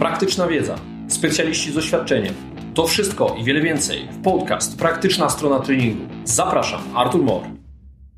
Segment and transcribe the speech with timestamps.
[0.00, 2.34] praktyczna wiedza, specjaliści z doświadczeniem.
[2.74, 6.14] To wszystko i wiele więcej w podcast Praktyczna strona treningu.
[6.24, 7.42] Zapraszam, Artur Mor.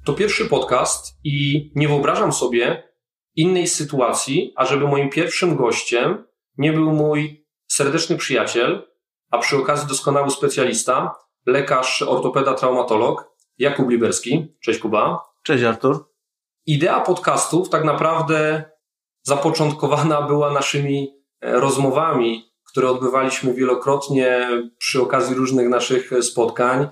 [0.05, 2.89] To pierwszy podcast i nie wyobrażam sobie
[3.37, 6.25] innej sytuacji, ażeby moim pierwszym gościem
[6.59, 8.89] nie był mój serdeczny przyjaciel,
[9.31, 11.15] a przy okazji doskonały specjalista,
[11.47, 14.57] lekarz, ortopeda, traumatolog Jakub Liberski.
[14.61, 15.19] Cześć Kuba.
[15.43, 16.09] Cześć Artur.
[16.67, 18.65] Idea podcastów tak naprawdę
[19.23, 26.89] zapoczątkowana była naszymi rozmowami, które odbywaliśmy wielokrotnie przy okazji różnych naszych spotkań.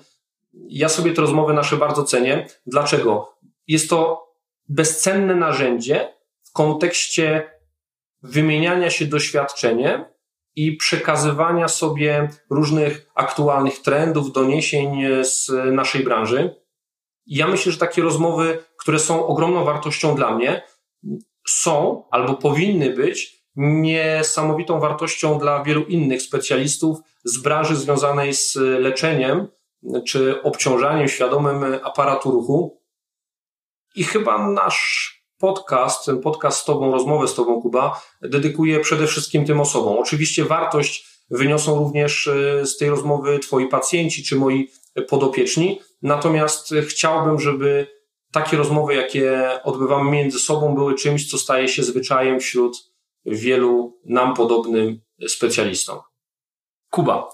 [0.68, 2.46] Ja sobie te rozmowy nasze bardzo cenię.
[2.66, 3.36] Dlaczego?
[3.66, 4.26] Jest to
[4.68, 7.50] bezcenne narzędzie w kontekście
[8.22, 10.04] wymieniania się doświadczeniem
[10.56, 16.60] i przekazywania sobie różnych aktualnych trendów, doniesień z naszej branży.
[17.26, 20.62] Ja myślę, że takie rozmowy, które są ogromną wartością dla mnie,
[21.48, 29.48] są albo powinny być niesamowitą wartością dla wielu innych specjalistów z branży związanej z leczeniem
[30.06, 32.80] czy obciążaniem świadomym aparatu ruchu.
[33.94, 39.44] I chyba nasz podcast, ten podcast z Tobą, rozmowę z Tobą, Kuba, dedykuję przede wszystkim
[39.44, 39.98] tym osobom.
[39.98, 44.70] Oczywiście wartość wyniosą również e, z tej rozmowy Twoi pacjenci czy moi
[45.08, 47.86] podopieczni, natomiast chciałbym, żeby
[48.32, 52.89] takie rozmowy, jakie odbywamy między sobą, były czymś, co staje się zwyczajem wśród
[53.24, 55.98] wielu nam podobnym specjalistom.
[56.90, 57.28] Kuba,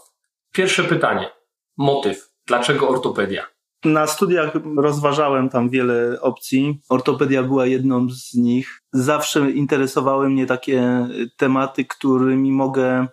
[0.53, 1.31] pierwsze pytanie.
[1.77, 2.33] Motyw.
[2.47, 3.47] Dlaczego ortopedia?
[3.85, 6.81] Na studiach rozważałem tam wiele opcji.
[6.89, 8.83] Ortopedia była jedną z nich.
[8.93, 13.07] Zawsze interesowały mnie takie tematy, którymi mogę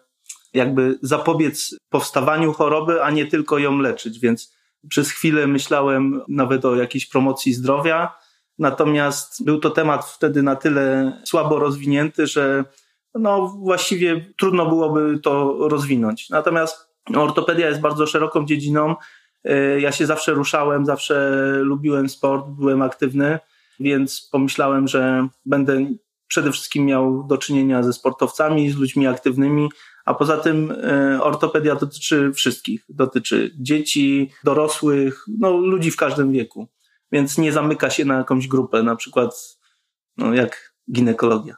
[0.54, 4.54] jakby zapobiec powstawaniu choroby, a nie tylko ją leczyć, więc
[4.90, 8.16] przez chwilę myślałem nawet o jakiejś promocji zdrowia.
[8.60, 12.66] Natomiast był to temat wtedy na tyle słabo rozwinięty, że
[13.16, 16.30] no właściwie trudno byłoby to rozwinąć.
[16.30, 18.96] Natomiast ortopedia jest bardzo szeroką dziedziną
[19.44, 21.32] E, ja się zawsze ruszałem, zawsze
[21.62, 23.40] lubiłem sport, byłem aktywny,
[23.80, 25.86] więc pomyślałem, że będę
[26.28, 29.70] przede wszystkim miał do czynienia ze sportowcami, z ludźmi aktywnymi,
[30.06, 32.86] a poza tym e, ortopedia dotyczy wszystkich.
[32.90, 36.68] Dotyczy dzieci, dorosłych, no, ludzi w każdym wieku.
[37.14, 39.60] Więc nie zamyka się na jakąś grupę, na przykład
[40.18, 41.56] no, jak ginekologia.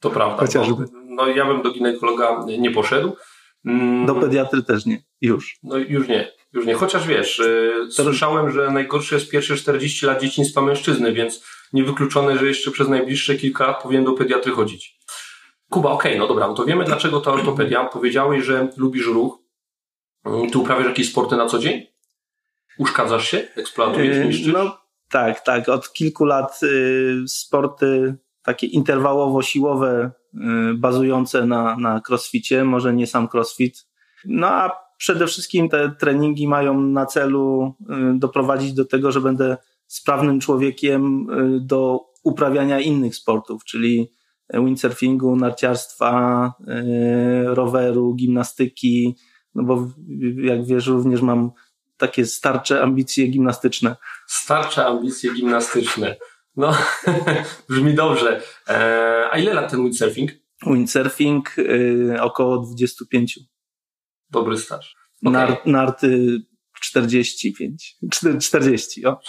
[0.00, 0.36] To prawda.
[0.36, 0.84] Chociażby.
[1.04, 3.16] No, ja bym do ginekologa nie poszedł.
[3.64, 4.06] Mm.
[4.06, 5.02] Do pediatry też nie.
[5.20, 5.58] Już.
[5.62, 6.32] No już nie.
[6.52, 11.44] Już nie, chociaż wiesz, yy, słyszałem, że najgorsze jest pierwsze 40 lat dzieciństwa mężczyzny, więc
[11.72, 14.98] niewykluczone, że jeszcze przez najbliższe kilka lat powinien do pediatry chodzić.
[15.70, 17.84] Kuba, okej, okay, no dobra, no to wiemy dlaczego ta ortopedia.
[17.84, 19.38] Powiedziałeś, że lubisz ruch.
[20.24, 21.93] Mm, ty uprawiasz jakieś sporty na co dzień?
[22.78, 23.38] Uszkadzasz się?
[23.56, 24.52] Eksploatujesz, yy, niszczysz?
[24.52, 24.78] No
[25.10, 25.68] tak, tak.
[25.68, 30.38] Od kilku lat y, sporty takie interwałowo-siłowe, y,
[30.74, 33.86] bazujące na, na crossficie, może nie sam crossfit.
[34.24, 37.74] No a przede wszystkim te treningi mają na celu
[38.14, 44.10] y, doprowadzić do tego, że będę sprawnym człowiekiem y, do uprawiania innych sportów, czyli
[44.54, 49.16] windsurfingu, narciarstwa, y, roweru, gimnastyki,
[49.54, 49.88] no bo
[50.36, 51.50] jak wiesz, również mam
[51.96, 53.96] takie starcze ambicje gimnastyczne.
[54.26, 56.16] Starcze ambicje gimnastyczne.
[56.56, 56.76] No,
[57.68, 58.42] brzmi dobrze.
[58.68, 60.30] E, a ile lat ten windsurfing?
[60.66, 61.56] Windsurfing
[62.20, 63.38] około 25.
[64.30, 64.96] Dobry staż.
[65.22, 65.32] Okay.
[65.32, 66.40] Nar, narty
[66.80, 67.96] 45.
[68.40, 69.20] 40, o.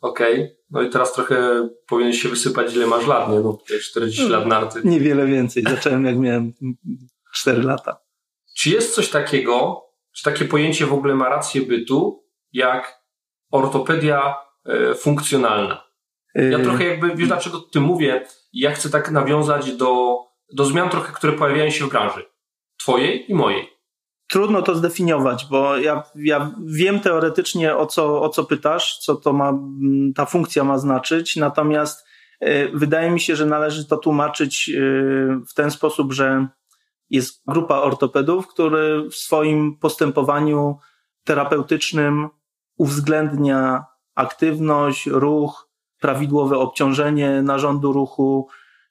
[0.00, 0.34] Okej.
[0.34, 0.56] Okay.
[0.70, 3.40] No i teraz trochę powinieneś się wysypać, ile masz lat, nie?
[3.40, 4.80] No 40 lat narty.
[4.84, 5.62] Niewiele więcej.
[5.62, 6.52] Zacząłem jak miałem
[7.34, 8.00] 4 lata.
[8.56, 9.82] Czy jest coś takiego,
[10.18, 13.02] czy takie pojęcie w ogóle ma rację bytu, jak
[13.50, 14.34] ortopedia
[14.66, 15.84] e, funkcjonalna?
[16.34, 20.18] Ja y- trochę jakby, wiesz dlaczego ty mówię, ja chcę tak nawiązać do,
[20.52, 22.24] do zmian trochę, które pojawiają się w branży.
[22.78, 23.78] Twojej i mojej
[24.28, 29.32] trudno to zdefiniować, bo ja, ja wiem teoretycznie o co, o co pytasz, co to
[29.32, 32.06] ma, mm, ta funkcja ma znaczyć, natomiast
[32.42, 36.48] y, wydaje mi się, że należy to tłumaczyć y, w ten sposób, że
[37.10, 40.78] jest grupa ortopedów, który w swoim postępowaniu
[41.24, 42.28] terapeutycznym
[42.76, 43.84] uwzględnia
[44.14, 45.68] aktywność, ruch,
[46.00, 48.48] prawidłowe obciążenie narządu ruchu,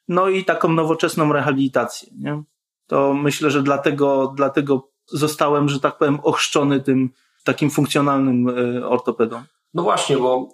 [0.08, 2.10] no i taką nowoczesną rehabilitację.
[2.20, 2.44] Nie?
[2.88, 7.10] To myślę, że dlatego, dlatego zostałem, że tak powiem, ochrzczony tym
[7.44, 9.44] takim funkcjonalnym e, ortopedą.
[9.74, 10.50] No właśnie, bo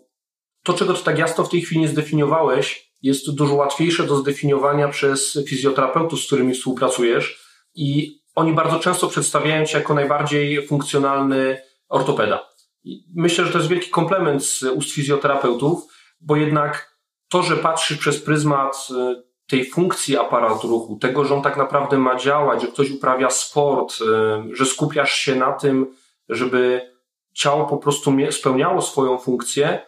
[0.63, 4.88] to, czego ty tak jasno w tej chwili nie zdefiniowałeś, jest dużo łatwiejsze do zdefiniowania
[4.88, 7.43] przez fizjoterapeutów, z którymi współpracujesz
[7.75, 12.50] i oni bardzo często przedstawiają cię jako najbardziej funkcjonalny ortopeda.
[12.84, 15.84] I myślę, że to jest wielki komplement z ust fizjoterapeutów,
[16.22, 16.98] bo jednak
[17.30, 21.98] to, że patrzysz przez pryzmat e, tej funkcji aparatu ruchu, tego, że on tak naprawdę
[21.98, 25.96] ma działać, że ktoś uprawia sport, y, że skupiasz się na tym,
[26.30, 26.92] żeby
[27.34, 29.86] ciało po prostu spełniało swoją funkcję,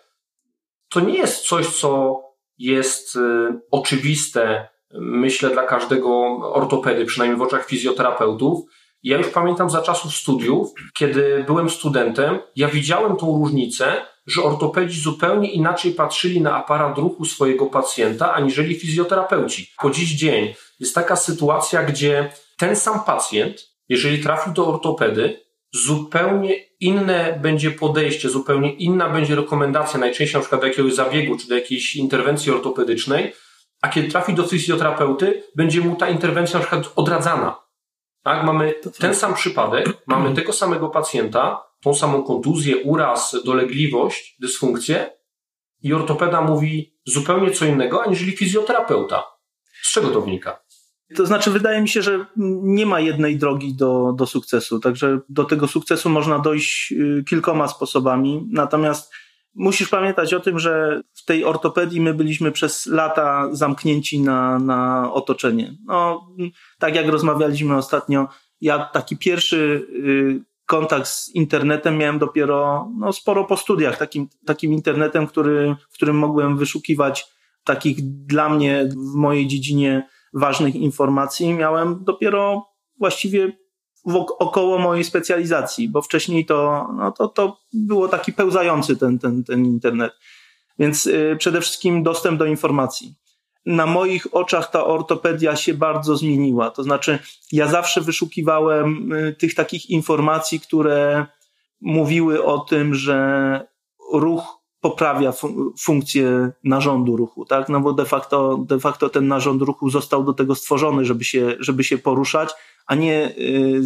[0.90, 2.22] to nie jest coś, co
[2.58, 3.20] jest y,
[3.72, 8.65] oczywiste, myślę, dla każdego ortopedy, przynajmniej w oczach fizjoterapeutów.
[9.03, 15.01] Ja już pamiętam za czasów studiów, kiedy byłem studentem, ja widziałem tą różnicę, że ortopedzi
[15.01, 19.71] zupełnie inaczej patrzyli na aparat ruchu swojego pacjenta, aniżeli fizjoterapeuci.
[19.81, 26.53] Po dziś dzień jest taka sytuacja, gdzie ten sam pacjent, jeżeli trafił do ortopedy, zupełnie
[26.80, 31.56] inne będzie podejście, zupełnie inna będzie rekomendacja, najczęściej na przykład do jakiegoś zabiegu czy do
[31.56, 33.33] jakiejś interwencji ortopedycznej,
[33.86, 37.56] a kiedy trafi do fizjoterapeuty, będzie mu ta interwencja na przykład odradzana.
[38.24, 45.10] Tak, mamy ten sam przypadek, mamy tego samego pacjenta, tą samą kontuzję, uraz, dolegliwość, dysfunkcję
[45.82, 49.24] i ortopeda mówi zupełnie co innego, aniżeli fizjoterapeuta.
[49.84, 50.60] Z czego to wynika?
[51.16, 52.26] To znaczy, wydaje mi się, że
[52.64, 54.80] nie ma jednej drogi do, do sukcesu.
[54.80, 58.48] Także do tego sukcesu można dojść y, kilkoma sposobami.
[58.52, 59.14] Natomiast
[59.56, 65.13] musisz pamiętać o tym, że w tej ortopedii my byliśmy przez lata zamknięci na, na
[65.13, 65.75] otoczenie.
[65.86, 66.28] No,
[66.80, 68.28] tak jak rozmawialiśmy ostatnio,
[68.62, 74.74] ja taki pierwszy y, kontakt z internetem miałem dopiero no, sporo po studiach, takim, takim
[74.74, 77.28] internetem, który, w którym mogłem wyszukiwać
[77.63, 82.68] takich dla mnie w mojej dziedzinie ważnych informacji miałem dopiero
[83.00, 83.58] właściwie
[84.40, 89.66] około mojej specjalizacji, bo wcześniej to, no to, to było taki pełzający ten, ten, ten
[89.66, 90.13] internet.
[90.80, 93.16] Więc y, przede wszystkim dostęp do informacji.
[93.66, 96.72] Na moich oczach ta ortopedia się bardzo zmieniła.
[96.72, 97.19] To znaczy,
[97.52, 101.25] ja zawsze wyszukiwałem y, tych takich informacji, które
[101.81, 103.68] mówiły o tym, że
[104.13, 107.69] ruch poprawia fun funkcję narządu ruchu, tak?
[107.69, 111.56] No bo de facto, de facto ten narząd ruchu został do tego stworzony, żeby się,
[111.60, 112.50] żeby się poruszać,
[112.86, 113.82] a nie, y,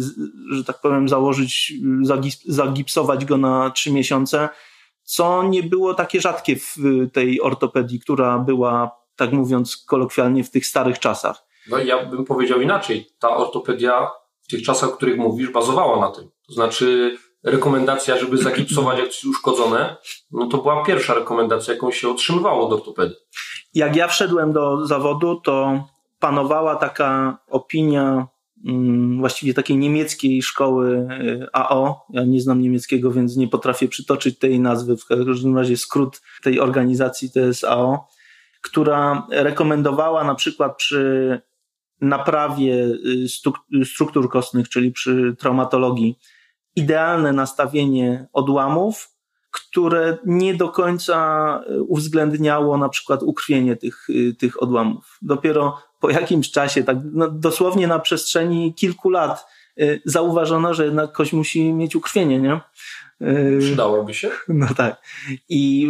[0.52, 1.72] że tak powiem, założyć,
[2.46, 4.48] zagipsować go na trzy miesiące,
[5.02, 6.76] co nie było takie rzadkie w
[7.12, 11.42] tej ortopedii, która była, tak mówiąc kolokwialnie, w tych starych czasach.
[11.68, 13.06] No ja bym powiedział inaczej.
[13.18, 14.10] Ta ortopedia
[14.42, 16.30] w tych czasach, o których mówisz, bazowała na tym.
[16.46, 19.96] To znaczy, rekomendacja, żeby zakipsować jak coś uszkodzone,
[20.30, 23.14] no to była pierwsza rekomendacja, jaką się otrzymywało od ortopedy.
[23.74, 25.84] Jak ja wszedłem do zawodu, to
[26.18, 28.26] panowała taka opinia
[29.18, 32.06] właściwie takiej niemieckiej szkoły y, AO.
[32.10, 34.96] Ja nie znam niemieckiego, więc nie potrafię przytoczyć tej nazwy.
[34.96, 38.08] W każdym razie skrót tej organizacji to jest AO,
[38.62, 41.40] która rekomendowała na przykład przy
[42.00, 42.74] naprawie
[43.74, 46.18] y, struktur kostnych, czyli przy traumatologii,
[46.76, 49.19] idealne nastawienie odłamów,
[49.50, 51.16] które nie do końca
[51.66, 55.18] e, uwzględniało na przykład ukrwienie tych, e, tych odłamów.
[55.22, 59.46] Dopiero po jakimś czasie, tak no, dosłownie na przestrzeni kilku lat,
[59.80, 62.60] e, zauważono, że jednak ktoś musi mieć ukrwienie, nie?
[63.60, 64.30] Przydałoby się.
[64.48, 65.02] No tak.
[65.48, 65.88] I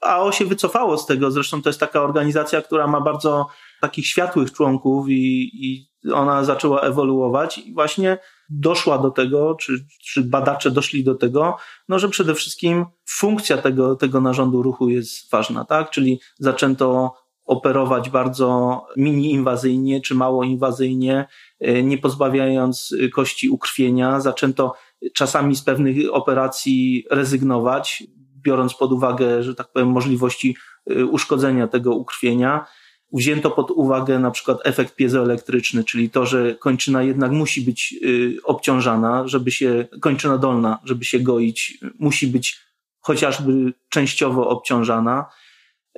[0.00, 3.46] AO się wycofało z tego, zresztą to jest taka organizacja, która ma bardzo
[3.80, 8.18] takich światłych członków i, i ona zaczęła ewoluować i właśnie
[8.50, 11.56] doszła do tego, czy, czy badacze doszli do tego,
[11.88, 15.90] no, że przede wszystkim funkcja tego, tego narządu ruchu jest ważna, tak?
[15.90, 17.12] Czyli zaczęto
[17.44, 21.26] operować bardzo mini inwazyjnie czy mało inwazyjnie,
[21.60, 24.20] e, nie pozbawiając kości ukrwienia.
[24.20, 24.74] Zaczęto
[25.14, 28.04] czasami z pewnych operacji rezygnować,
[28.44, 30.56] biorąc pod uwagę, że tak powiem, możliwości
[30.90, 32.66] e, uszkodzenia tego ukrwienia
[33.12, 38.36] wzięto pod uwagę na przykład efekt piezoelektryczny, czyli to, że kończyna jednak musi być y,
[38.44, 42.60] obciążana, żeby się, kończyna dolna, żeby się goić, musi być
[43.00, 45.26] chociażby częściowo obciążana.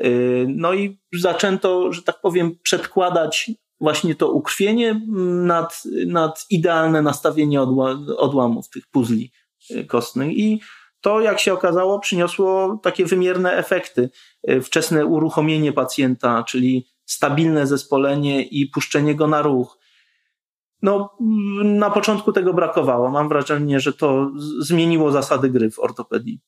[0.04, 5.00] Y, no i zaczęto, że tak powiem, przedkładać właśnie to ukrwienie
[5.46, 9.32] nad, nad idealne nastawienie odła, odłamów tych puzli
[9.70, 10.60] y, kostnych i
[11.00, 14.10] to, jak się okazało, przyniosło takie wymierne efekty.
[14.62, 19.78] Wczesne uruchomienie pacjenta, czyli stabilne zespolenie i puszczenie go na ruch.
[20.82, 21.16] No,
[21.64, 23.10] na początku tego brakowało.
[23.10, 26.40] Mam wrażenie, że to zmieniło zasady gry w ortopedii.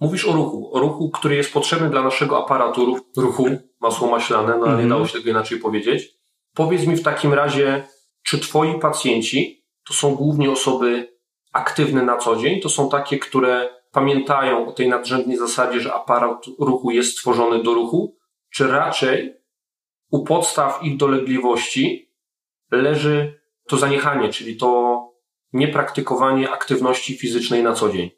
[0.00, 3.46] Mówisz o ruchu, o ruchu, który jest potrzebny dla naszego aparatu ruchu,
[3.80, 4.88] masło maślane, no ale nie mhm.
[4.88, 6.08] dało się tego inaczej powiedzieć.
[6.54, 7.84] Powiedz mi w takim razie,
[8.22, 11.16] czy twoi pacjenci to są głównie osoby
[11.52, 16.46] aktywne na co dzień, to są takie, które pamiętają o tej nadrzędnej zasadzie, że aparat
[16.58, 18.16] ruchu jest stworzony do ruchu,
[18.52, 19.39] czy raczej
[20.10, 22.10] u podstaw ich dolegliwości
[22.70, 25.00] leży to zaniechanie, czyli to
[25.52, 28.10] niepraktykowanie aktywności fizycznej na co dzień.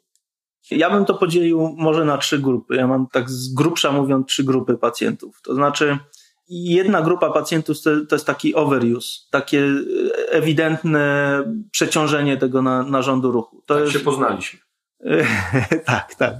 [0.71, 2.75] Ja bym to podzielił może na trzy grupy.
[2.75, 5.41] Ja mam tak z grubsza mówiąc trzy grupy pacjentów.
[5.41, 5.97] To znaczy
[6.49, 9.69] jedna grupa pacjentów to, to jest taki overuse, takie
[10.29, 13.63] ewidentne przeciążenie tego na, narządu ruchu.
[13.65, 13.93] To tak jest...
[13.93, 14.59] się poznaliśmy.
[15.85, 16.33] tak, tak.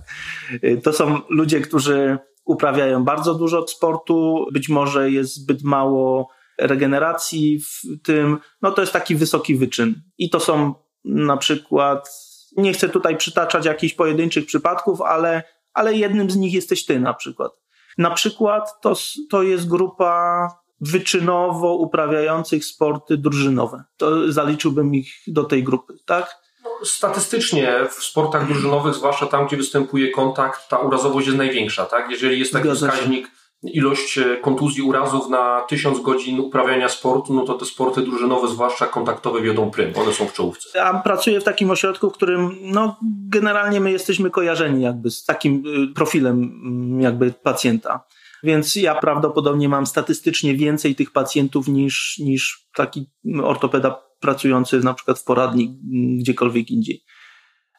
[0.84, 7.82] To są ludzie, którzy uprawiają bardzo dużo sportu, być może jest zbyt mało regeneracji w
[8.04, 10.02] tym, no to jest taki wysoki wyczyn.
[10.18, 10.74] I to są
[11.06, 12.10] na przykład,
[12.58, 17.14] nie chcę tutaj przytaczać jakichś pojedynczych przypadków, ale, ale jednym z nich jesteś ty na
[17.14, 17.52] przykład.
[17.98, 18.94] Na przykład to,
[19.30, 20.48] to jest grupa
[20.82, 23.84] wyczynowo uprawiających sporty drużynowe.
[23.98, 26.43] To zaliczyłbym ich do tej grupy, tak?
[26.84, 32.12] Statystycznie w sportach drużynowych, zwłaszcza tam, gdzie występuje kontakt, ta urazowość jest największa, tak?
[32.12, 33.32] Jeżeli jest taki Zgadza wskaźnik,
[33.64, 38.86] ilość e, kontuzji, urazów na tysiąc godzin uprawiania sportu, no to te sporty drużynowe, zwłaszcza
[38.86, 39.94] kontaktowe, wiodą prym.
[39.96, 40.70] One są w czołówce.
[40.76, 42.98] Ja pracuję w takim ośrodku, w którym, no,
[43.30, 48.06] generalnie my jesteśmy kojarzeni jakby z takim y, profilem mm, jakby pacjenta.
[48.44, 53.10] Więc ja prawdopodobnie mam statystycznie więcej tych pacjentów niż, niż taki
[53.44, 55.80] ortopeda pracujący na przykład w poradni
[56.20, 57.04] gdziekolwiek indziej.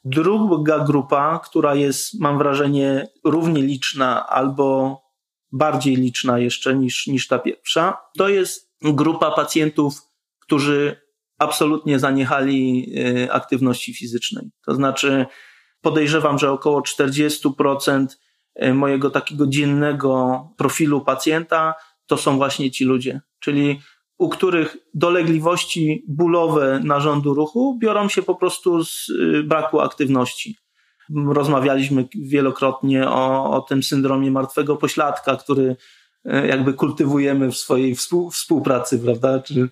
[0.04, 5.00] Druga grupa, która jest, mam wrażenie, równie liczna albo
[5.52, 10.02] bardziej liczna jeszcze niż, niż ta pierwsza, to jest grupa pacjentów,
[10.40, 10.96] którzy
[11.38, 14.50] absolutnie zaniechali e, aktywności fizycznej.
[14.66, 15.26] To znaczy,
[15.80, 18.06] podejrzewam, że około 40%
[18.54, 21.74] e, mojego takiego dziennego profilu pacjenta
[22.06, 23.20] to są właśnie ci ludzie.
[23.40, 23.80] Czyli
[24.18, 30.56] u których dolegliwości bólowe narządu ruchu biorą się po prostu z y, braku aktywności.
[31.26, 35.76] Rozmawialiśmy wielokrotnie o, o tym syndromie martwego pośladka, który
[36.26, 37.96] y, jakby kultywujemy w swojej
[38.32, 39.40] współpracy, prawda?
[39.40, 39.68] Czy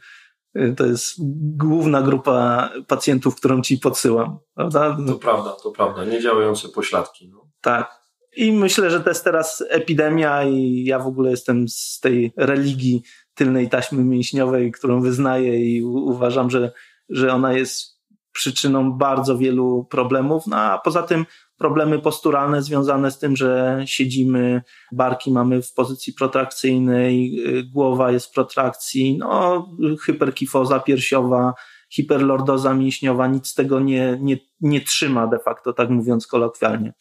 [0.56, 1.14] y, to jest
[1.56, 4.96] główna grupa pacjentów, którą ci podsyłam, prawda?
[5.06, 6.04] To prawda, to prawda.
[6.04, 7.28] Niedziałające pośladki.
[7.28, 7.48] No.
[7.60, 8.02] Tak.
[8.36, 13.02] I myślę, że to jest teraz epidemia i ja w ogóle jestem z tej religii
[13.34, 16.72] tylnej taśmy mięśniowej, którą wyznaję i uważam, że,
[17.08, 17.92] że ona jest
[18.32, 20.46] przyczyną bardzo wielu problemów.
[20.46, 21.26] No a poza tym
[21.58, 24.62] problemy posturalne związane z tym, że siedzimy,
[24.92, 27.38] barki mamy w pozycji protrakcyjnej,
[27.72, 29.68] głowa jest w protrakcji, no,
[30.02, 31.54] hyperkifoza piersiowa,
[31.90, 36.92] hiperlordoza mięśniowa, nic tego nie, nie, nie trzyma de facto, tak mówiąc kolokwialnie.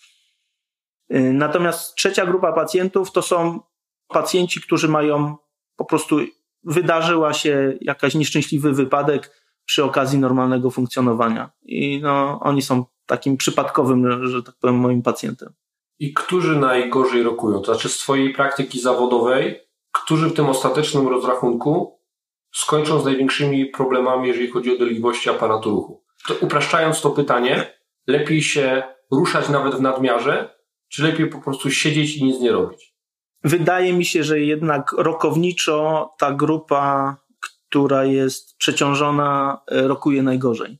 [1.33, 3.59] Natomiast trzecia grupa pacjentów to są
[4.07, 5.35] pacjenci, którzy mają
[5.75, 6.19] po prostu
[6.63, 11.51] wydarzyła się jakaś nieszczęśliwy wypadek przy okazji normalnego funkcjonowania.
[11.61, 15.53] I no, oni są takim przypadkowym, że tak powiem, moim pacjentem.
[15.99, 17.59] I którzy najgorzej rokują?
[17.59, 19.59] To znaczy z Twojej praktyki zawodowej,
[19.91, 21.99] którzy w tym ostatecznym rozrachunku
[22.53, 26.03] skończą z największymi problemami, jeżeli chodzi o dolegliwości aparatu ruchu?
[26.27, 27.73] To upraszczając to pytanie,
[28.07, 30.55] lepiej się ruszać nawet w nadmiarze,
[30.89, 32.90] czy lepiej po prostu siedzieć i nic nie robić?
[33.43, 37.17] Wydaje mi się, że jednak rokowniczo ta grupa,
[37.69, 40.79] która jest przeciążona, e, rokuje najgorzej.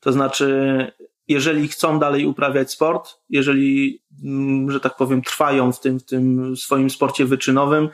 [0.00, 0.86] To znaczy,
[1.28, 6.56] jeżeli chcą dalej uprawiać sport, jeżeli, mm, że tak powiem, trwają w tym, w tym
[6.56, 7.88] swoim sporcie wyczynowym,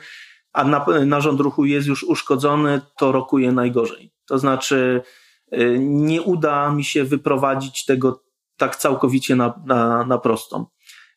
[0.53, 0.63] a
[1.05, 4.11] narząd ruchu jest już uszkodzony, to rokuje najgorzej.
[4.25, 5.01] To znaczy,
[5.51, 8.23] e, nie uda mi się wyprowadzić tego
[8.57, 10.65] tak całkowicie na, na, na prostą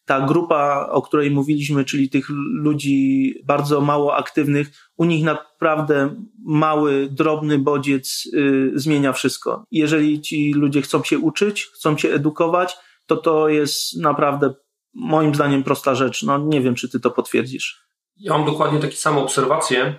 [0.04, 7.08] ta grupa, o której mówiliśmy, czyli tych ludzi bardzo mało aktywnych, u nich naprawdę mały,
[7.10, 9.64] drobny bodziec y, zmienia wszystko.
[9.70, 14.54] Jeżeli ci ludzie chcą się uczyć, chcą się edukować, to to jest naprawdę
[14.94, 16.22] moim zdaniem prosta rzecz.
[16.22, 17.82] No nie wiem, czy ty to potwierdzisz.
[18.16, 19.94] Ja mam dokładnie takie same obserwacje.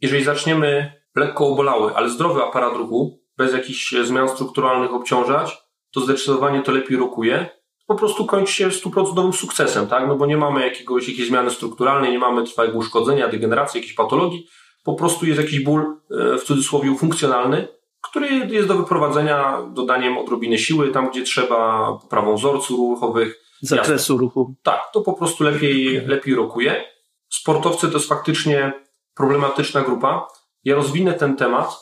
[0.00, 5.58] Jeżeli zaczniemy lekko obolały, ale zdrowy aparat ruchu, bez jakichś zmian strukturalnych obciążać,
[5.92, 7.57] to zdecydowanie to lepiej rokuje
[7.88, 10.08] po prostu kończy się stuprocentowym sukcesem, tak?
[10.08, 14.46] No bo nie mamy jakiegoś, jakiejś zmiany strukturalnej, nie mamy trwałego uszkodzenia, degeneracji, jakiejś patologii.
[14.84, 17.68] Po prostu jest jakiś ból, e, w cudzysłowie, funkcjonalny,
[18.02, 23.40] który jest do wyprowadzenia dodaniem odrobiny siły, tam gdzie trzeba, poprawą wzorców ruchowych.
[23.62, 24.16] Zakresu jasne.
[24.16, 24.54] ruchu.
[24.62, 26.84] Tak, to po prostu lepiej, lepiej rokuje.
[27.28, 28.72] Sportowcy to jest faktycznie
[29.14, 30.28] problematyczna grupa.
[30.64, 31.76] Ja rozwinę ten temat,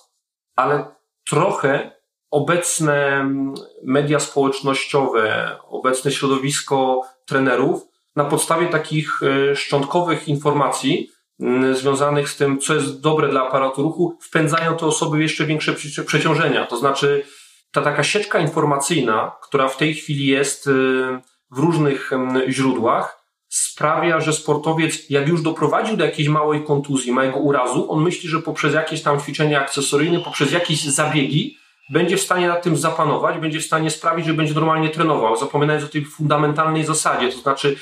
[0.56, 0.94] ale
[1.28, 1.96] trochę
[2.37, 3.28] obecne
[3.83, 7.83] media społecznościowe, obecne środowisko trenerów
[8.16, 11.11] na podstawie takich e, szczątkowych informacji
[11.73, 15.75] związanych z tym, co jest dobre dla aparatu ruchu, wpędzają te osoby w jeszcze większe
[16.07, 16.66] przeciążenia.
[16.66, 17.25] To znaczy,
[17.73, 20.71] ta taka sieczka informacyjna, która w tej chwili jest e,
[21.50, 22.11] w różnych
[22.49, 28.28] źródłach, sprawia, że sportowiec, jak już doprowadził do jakiejś małej kontuzji, małego urazu, on myśli,
[28.28, 31.59] że poprzez jakieś tam ćwiczenia akcesoryjne, poprzez jakieś zabiegi,
[31.90, 35.85] będzie w stanie nad tym zapanować, będzie w stanie sprawić, że będzie normalnie trenował, zapominając
[35.85, 37.76] o tej fundamentalnej zasadzie, to znaczy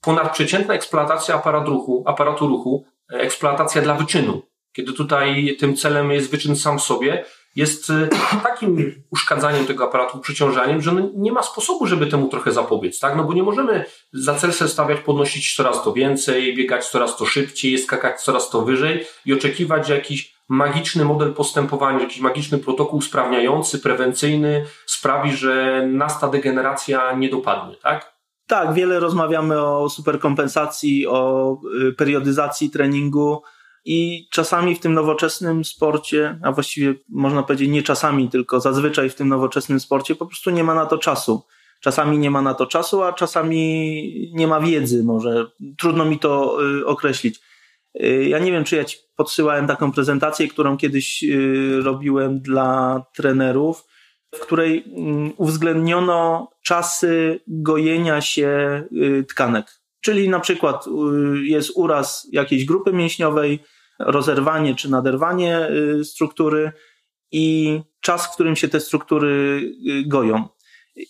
[0.00, 4.42] ponadprzeciętna eksploatacja aparatu ruchu, aparatu ruchu eksploatacja dla wyczynu,
[4.72, 7.24] kiedy tutaj tym celem jest wyczyn sam w sobie,
[7.56, 8.08] jest y,
[8.42, 13.16] takim uszkadzaniem tego aparatu, przeciążaniem, że no nie ma sposobu, żeby temu trochę zapobiec, tak?
[13.16, 17.26] No bo nie możemy za cel sobie stawiać, podnosić coraz to więcej, biegać coraz to
[17.26, 22.98] szybciej, skakać coraz to wyżej i oczekiwać, że jakiś magiczny model postępowania, jakiś magiczny protokół
[22.98, 28.14] usprawniający, prewencyjny sprawi, że nas ta degeneracja nie dopadnie, tak?
[28.46, 31.52] Tak, wiele rozmawiamy o superkompensacji, o
[31.88, 33.42] y, periodyzacji treningu
[33.84, 39.14] i czasami w tym nowoczesnym sporcie, a właściwie można powiedzieć nie czasami, tylko zazwyczaj w
[39.14, 41.46] tym nowoczesnym sporcie po prostu nie ma na to czasu.
[41.80, 45.46] Czasami nie ma na to czasu, a czasami nie ma wiedzy, może
[45.78, 47.40] trudno mi to y, określić.
[48.02, 51.24] Y, ja nie wiem, czy ja ci podsyłałem taką prezentację, którą kiedyś
[51.82, 53.84] robiłem dla trenerów
[54.34, 59.66] w której mm, uwzględniono czasy gojenia się y, tkanek.
[60.00, 60.90] Czyli na przykład y,
[61.46, 63.58] jest uraz jakiejś grupy mięśniowej,
[63.98, 66.72] rozerwanie czy naderwanie y, struktury
[67.32, 69.62] i czas, w którym się te struktury
[70.06, 70.48] goją.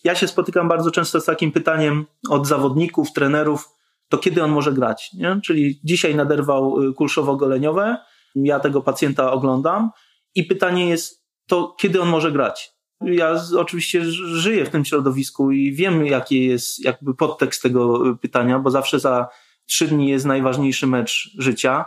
[0.05, 3.69] Ja się spotykam bardzo często z takim pytaniem od zawodników, trenerów,
[4.15, 5.11] to kiedy on może grać?
[5.15, 5.41] Nie?
[5.45, 7.97] Czyli dzisiaj naderwał kulszowo-goleniowe,
[8.35, 9.91] ja tego pacjenta oglądam
[10.35, 12.75] i pytanie jest, to kiedy on może grać?
[13.01, 18.59] ja oczywiście żyję w tym środowisku i wiem, jaki jest jakby podtekst tego y, pytania,
[18.59, 19.29] bo zawsze za
[19.67, 21.85] trzy dni jest najważniejszy mecz życia,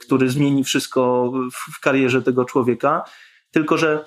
[0.00, 3.04] który zmieni wszystko w karierze tego człowieka.
[3.50, 4.04] Tylko, że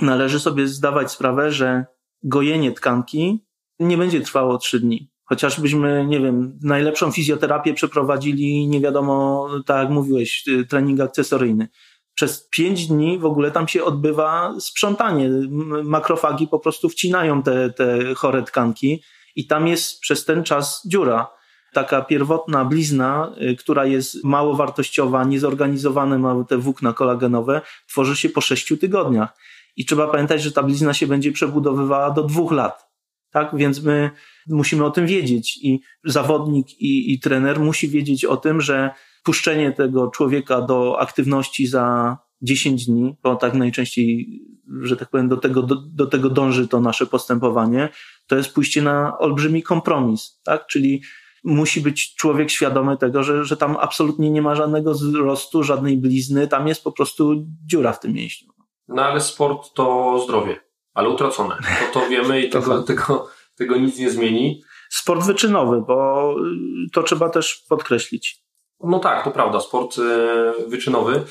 [0.00, 1.84] należy sobie zdawać sprawę, że
[2.22, 3.44] gojenie tkanki
[3.78, 5.10] nie będzie trwało trzy dni.
[5.30, 11.68] Chociażbyśmy, nie wiem, najlepszą fizjoterapię przeprowadzili, nie wiadomo, tak jak mówiłeś, y, trening akcesoryjny
[12.20, 15.30] przez pięć dni w ogóle tam się odbywa sprzątanie.
[15.84, 19.02] Makrofagi po prostu wcinają te, te chore tkanki
[19.36, 21.28] i tam jest przez ten czas dziura.
[21.72, 28.28] Taka pierwotna blizna, y, która jest mało wartościowa, niezorganizowane ma te włókna kolagenowe, tworzy się
[28.28, 29.36] po sześciu tygodniach.
[29.76, 32.89] I trzeba pamiętać, że ta blizna się będzie przebudowywała do dwóch lat.
[33.30, 34.10] Tak, więc my
[34.48, 38.90] musimy o tym wiedzieć i zawodnik i, i trener musi wiedzieć o tym, że
[39.22, 44.28] puszczenie tego człowieka do aktywności za 10 dni, bo tak najczęściej,
[44.82, 47.88] że tak powiem, do tego, do, do tego dąży to nasze postępowanie,
[48.26, 50.66] to jest pójście na olbrzymi kompromis, tak?
[50.66, 51.02] Czyli
[51.44, 56.48] musi być człowiek świadomy tego, że, że tam absolutnie nie ma żadnego wzrostu, żadnej blizny,
[56.48, 58.52] tam jest po prostu dziura w tym mięśniu.
[58.88, 60.60] No ale sport to zdrowie,
[60.94, 61.56] ale utracone.
[61.92, 64.62] To, to wiemy i tego, tego, tego nic nie zmieni.
[64.90, 66.34] Sport wyczynowy, bo
[66.92, 68.42] to trzeba też podkreślić.
[68.80, 71.24] No tak, to prawda, sport e, wyczynowy.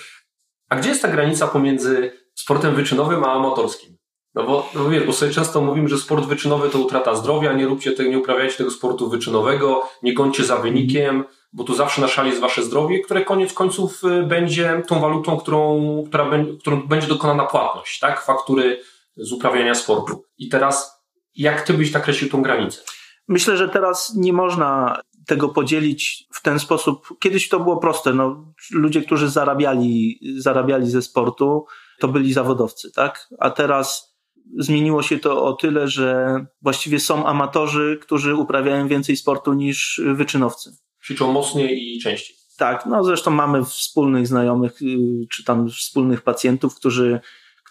[0.69, 3.97] A gdzie jest ta granica pomiędzy sportem wyczynowym a amatorskim?
[4.35, 7.65] No bo, no wiesz, bo sobie często mówimy, że sport wyczynowy to utrata zdrowia, nie
[7.65, 12.07] róbcie tego, nie uprawiajcie tego sportu wyczynowego, nie gońcie za wynikiem, bo tu zawsze na
[12.07, 16.81] szali jest wasze zdrowie, które koniec końców e, będzie tą walutą, którą, która będzie, którą
[16.87, 18.21] będzie dokonana płatność, tak?
[18.21, 18.81] Faktury
[19.17, 20.23] z uprawiania sportu.
[20.37, 21.03] I teraz,
[21.35, 22.81] jak ty byś nakreślił tą granicę?
[23.27, 27.07] Myślę, że teraz nie można tego podzielić w ten sposób.
[27.19, 28.13] Kiedyś to było proste.
[28.13, 31.65] No, ludzie, którzy zarabiali, zarabiali ze sportu,
[31.99, 33.29] to byli zawodowcy, tak?
[33.39, 34.15] A teraz
[34.57, 40.71] zmieniło się to o tyle, że właściwie są amatorzy, którzy uprawiają więcej sportu niż wyczynowcy.
[41.05, 42.35] Ćwiczą mocniej i częściej.
[42.57, 44.97] Tak, no zresztą mamy wspólnych znajomych, y,
[45.31, 47.19] czy tam wspólnych pacjentów, którzy,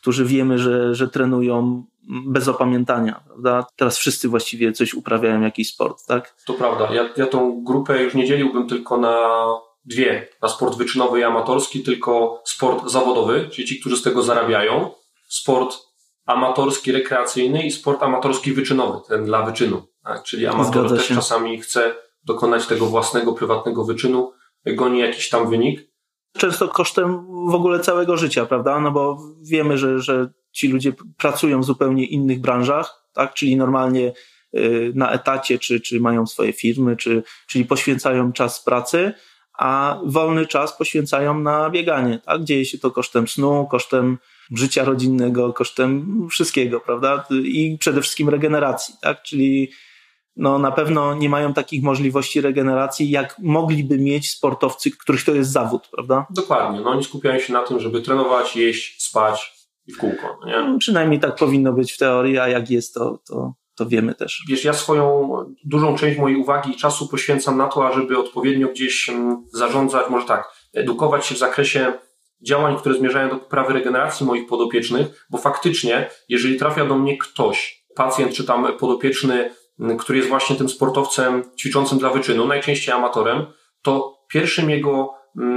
[0.08, 1.84] którzy wiemy, że, że trenują
[2.26, 3.66] bez opamiętania, prawda?
[3.76, 6.34] Teraz wszyscy właściwie coś uprawiają, jakiś sport, tak?
[6.46, 6.94] To prawda.
[6.94, 9.18] Ja, ja tą grupę już nie dzieliłbym tylko na
[9.84, 14.90] dwie, na sport wyczynowy i amatorski, tylko sport zawodowy, czyli ci, którzy z tego zarabiają,
[15.28, 15.76] sport
[16.26, 19.82] amatorski, rekreacyjny i sport amatorski wyczynowy, ten dla wyczynu.
[20.04, 20.22] Tak?
[20.22, 21.94] Czyli amator też czasami chce
[22.24, 24.32] dokonać tego własnego, prywatnego wyczynu,
[24.66, 25.87] goni jakiś tam wynik.
[26.38, 28.80] Często kosztem w ogóle całego życia, prawda?
[28.80, 33.34] No bo wiemy, że, że ci ludzie pracują w zupełnie innych branżach, tak?
[33.34, 34.12] czyli normalnie
[34.54, 39.12] y, na etacie, czy, czy mają swoje firmy, czy, czyli poświęcają czas pracy,
[39.58, 42.18] a wolny czas poświęcają na bieganie.
[42.18, 42.44] Tak?
[42.44, 44.18] Dzieje się to kosztem snu, kosztem
[44.56, 47.24] życia rodzinnego, kosztem wszystkiego, prawda?
[47.30, 49.22] I przede wszystkim regeneracji, tak?
[49.22, 49.70] Czyli
[50.38, 55.50] no, na pewno nie mają takich możliwości regeneracji, jak mogliby mieć sportowcy, których to jest
[55.50, 56.26] zawód, prawda?
[56.30, 56.80] Dokładnie.
[56.80, 60.38] No, oni skupiają się na tym, żeby trenować, jeść, spać, i w kółko.
[60.46, 60.52] Nie?
[60.52, 64.44] No, przynajmniej tak powinno być w teorii, a jak jest to, to, to wiemy też.
[64.48, 65.30] Wiesz, ja swoją
[65.64, 70.26] dużą część mojej uwagi i czasu poświęcam na to, ażeby odpowiednio gdzieś mm, zarządzać, może
[70.26, 71.92] tak, edukować się w zakresie
[72.46, 77.84] działań, które zmierzają do poprawy regeneracji moich podopiecznych, bo faktycznie, jeżeli trafia do mnie ktoś,
[77.94, 79.50] pacjent czy tam podopieczny,
[79.98, 83.46] który jest właśnie tym sportowcem ćwiczącym dla wyczynu, najczęściej amatorem,
[83.82, 85.14] to pierwszym jego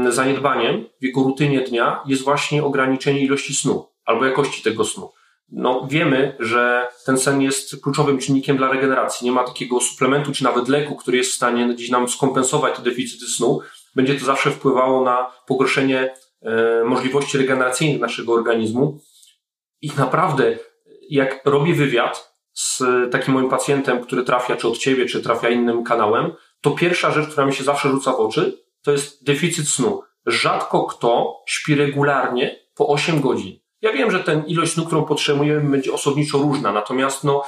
[0.10, 5.12] zaniedbaniem w jego rutynie dnia jest właśnie ograniczenie ilości snu albo jakości tego snu.
[5.52, 9.26] No, wiemy, że ten sen jest kluczowym czynnikiem dla regeneracji.
[9.26, 12.82] Nie ma takiego suplementu czy nawet leku, który jest w stanie gdzieś nam skompensować te
[12.82, 13.60] deficyty snu.
[13.96, 19.00] Będzie to zawsze wpływało na pogorszenie e, możliwości regeneracyjnych naszego organizmu.
[19.82, 20.58] I naprawdę,
[21.10, 25.84] jak robię wywiad z takim moim pacjentem, który trafia czy od ciebie, czy trafia innym
[25.84, 30.02] kanałem, to pierwsza rzecz, która mi się zawsze rzuca w oczy, to jest deficyt snu.
[30.26, 33.60] Rzadko kto śpi regularnie po 8 godzin.
[33.82, 37.44] Ja wiem, że ten ilość snu, którą potrzebujemy, będzie osobniczo różna, natomiast no,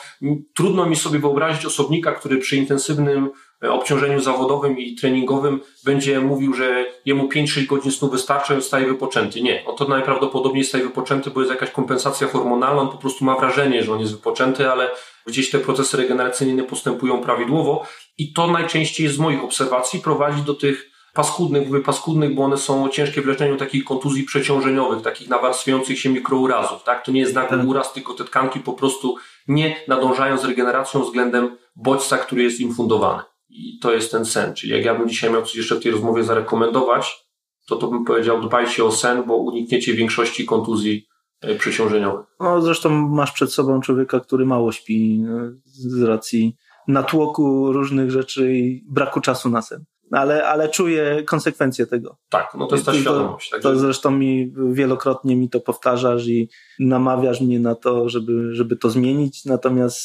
[0.56, 3.32] trudno mi sobie wyobrazić osobnika, który przy intensywnym
[3.72, 9.42] obciążeniu zawodowym i treningowym będzie mówił, że jemu 5-6 godzin snu wystarcza i staje wypoczęty.
[9.42, 13.36] Nie, on to najprawdopodobniej staje wypoczęty, bo jest jakaś kompensacja hormonalna, on po prostu ma
[13.36, 14.92] wrażenie, że on jest wypoczęty, ale
[15.28, 17.86] gdzieś te procesy regeneracyjne postępują prawidłowo
[18.18, 22.90] i to najczęściej z moich obserwacji prowadzi do tych paskudnych, mówię paskudnych, bo one są
[22.90, 27.06] ciężkie w leczeniu takich kontuzji przeciążeniowych, takich nawarstwiających się mikrourazów, tak?
[27.06, 27.68] To nie jest nagły tak.
[27.68, 29.16] uraz, tylko te tkanki po prostu
[29.48, 33.24] nie nadążają z regeneracją względem bodźca, który jest im fundowany.
[33.54, 34.54] I to jest ten sen.
[34.54, 37.26] Czyli jak ja bym dzisiaj miał coś jeszcze w tej rozmowie zarekomendować,
[37.68, 41.08] to to bym powiedział, dbajcie o sen, bo unikniecie większości kontuzji
[41.42, 42.26] e, przeciążeniowych.
[42.40, 46.56] No zresztą masz przed sobą człowieka, który mało śpi no, z racji
[46.88, 52.18] natłoku różnych rzeczy i braku czasu na sen ale, ale czuję konsekwencje tego.
[52.30, 53.50] Tak, no to jest ta świadomość.
[53.50, 58.76] To, to zresztą mi wielokrotnie mi to powtarzasz i namawiasz mnie na to, żeby, żeby
[58.76, 60.00] to zmienić, natomiast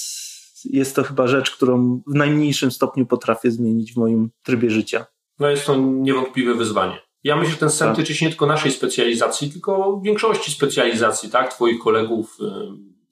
[0.64, 5.06] jest to chyba rzecz, którą w najmniejszym stopniu potrafię zmienić w moim trybie życia.
[5.38, 6.98] No jest to niewątpliwe wyzwanie.
[7.24, 7.96] Ja myślę, że ten sen tak.
[7.96, 11.54] tyczy się nie tylko naszej specjalizacji, tylko większości specjalizacji, tak?
[11.54, 12.38] Twoich kolegów,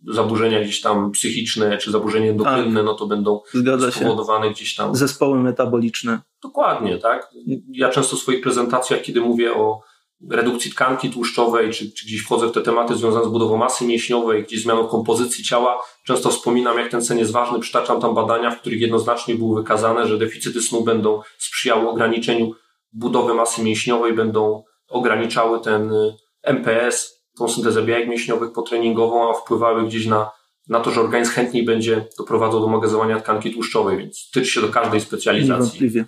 [0.07, 2.85] zaburzenia gdzieś tam psychiczne czy zaburzenia endokrynne, tak.
[2.85, 4.53] no to będą Zgadza spowodowane się.
[4.53, 4.97] gdzieś tam.
[4.97, 6.21] Zespoły metaboliczne.
[6.43, 7.31] Dokładnie, tak.
[7.71, 9.81] Ja często w swoich prezentacjach, kiedy mówię o
[10.31, 14.43] redukcji tkanki tłuszczowej, czy, czy gdzieś wchodzę w te tematy związane z budową masy mięśniowej,
[14.43, 18.61] gdzieś zmianą kompozycji ciała, często wspominam, jak ten sen jest ważny, przytaczam tam badania, w
[18.61, 22.53] których jednoznacznie było wykazane, że deficyty snu będą sprzyjały ograniczeniu
[22.93, 29.87] budowy masy mięśniowej, będą ograniczały ten y, MPS, tą syntezę białek mięśniowych potreningową, a wpływały
[29.87, 30.31] gdzieś na,
[30.69, 34.69] na to, że organizm chętniej będzie doprowadzał do magazynowania tkanki tłuszczowej, więc tyczy się do
[34.69, 35.63] każdej specjalizacji.
[35.63, 36.05] Niewątpliwie.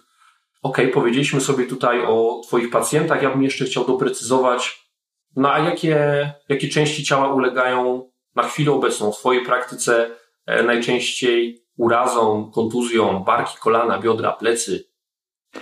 [0.62, 3.22] Okej, okay, powiedzieliśmy sobie tutaj o Twoich pacjentach.
[3.22, 4.88] Ja bym jeszcze chciał doprecyzować,
[5.36, 10.10] na jakie, jakie części ciała ulegają na chwilę obecną w Twojej praktyce
[10.46, 14.88] e, najczęściej urazom, kontuzjom, barki, kolana, biodra, plecy,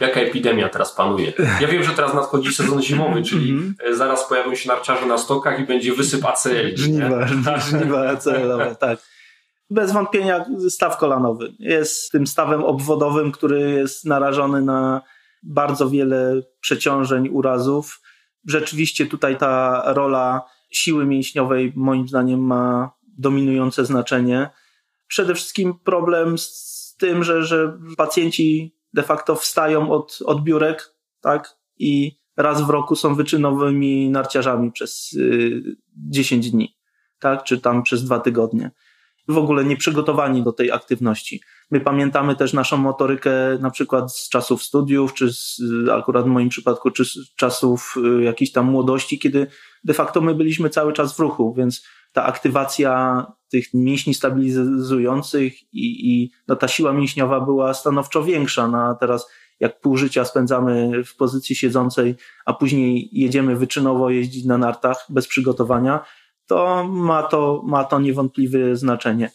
[0.01, 1.33] Jaka epidemia teraz panuje?
[1.61, 3.95] Ja wiem, że teraz nadchodzi sezon zimowy, czyli mm -hmm.
[3.95, 6.77] zaraz pojawią się narciarze na stokach i będzie wysyp ACL.
[6.77, 7.27] Żniwa,
[7.71, 8.99] żniwa ACL-owe, tak.
[9.71, 11.55] Bez wątpienia staw kolanowy.
[11.59, 15.03] Jest tym stawem obwodowym, który jest narażony na
[15.43, 18.01] bardzo wiele przeciążeń, urazów.
[18.49, 24.51] Rzeczywiście tutaj ta rola siły mięśniowej moim zdaniem ma dominujące znaczenie.
[25.07, 31.57] Przede wszystkim problem z tym, że, że pacjenci de facto wstają od, od biurek, tak?
[31.79, 35.63] I raz w roku są wyczynowymi narciarzami przez y,
[35.97, 36.77] 10 dni,
[37.19, 37.45] tak?
[37.45, 38.71] Czy tam przez dwa tygodnie.
[39.29, 41.41] W ogóle nie przygotowani do tej aktywności.
[41.71, 45.61] My pamiętamy też naszą motorykę na przykład z czasów studiów, czy z,
[45.93, 49.47] akurat w moim przypadku, czy z czasów y, jakiejś tam młodości, kiedy
[49.85, 56.13] de facto my byliśmy cały czas w ruchu, więc ta aktywacja tych mięśni stabilizujących i,
[56.13, 58.69] i no, ta siła mięśniowa była stanowczo większa.
[58.69, 59.27] No, a teraz
[59.61, 62.15] jak pół życia spędzamy w pozycji siedzącej,
[62.47, 66.05] a później jedziemy wyczynowo jeździć na nartach bez przygotowania,
[66.47, 69.31] to ma to, ma to niewątpliwe znaczenie.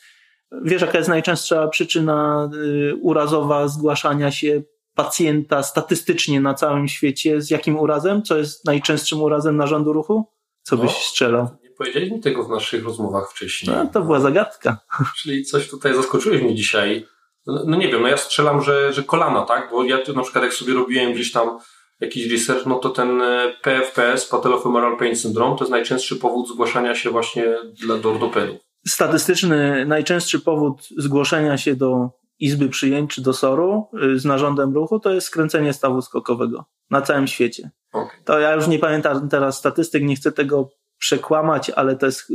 [0.63, 4.61] Wiesz, jaka jest najczęstsza przyczyna y, urazowa zgłaszania się
[4.95, 7.41] pacjenta statystycznie na całym świecie?
[7.41, 8.23] Z jakim urazem?
[8.23, 10.25] Co jest najczęstszym urazem narządu ruchu?
[10.63, 11.47] Co byś no, strzelał?
[11.81, 13.75] powiedzieli mi tego w naszych rozmowach wcześniej.
[13.75, 14.77] No, to była zagadka.
[15.21, 17.07] Czyli coś tutaj zaskoczyłeś mnie dzisiaj.
[17.47, 19.69] No, no, nie wiem, no ja strzelam, że, że kolana, tak?
[19.71, 21.59] Bo ja na przykład jak sobie robiłem gdzieś tam
[22.01, 26.95] jakiś research, no to ten e, PFPS, Patellofemoral Pain Syndrome, to jest najczęstszy powód zgłaszania
[26.95, 28.57] się właśnie dla, do ortopedów.
[28.87, 32.09] Statystyczny najczęstszy powód zgłoszenia się do
[32.39, 37.01] izby przyjęć czy do SOR-u y, z narządem ruchu to jest skręcenie stawu skokowego na
[37.01, 37.71] całym świecie.
[37.91, 38.23] Okay.
[38.25, 42.27] To ja już nie pamiętam teraz statystyk, nie chcę tego przekłamać, ale to jest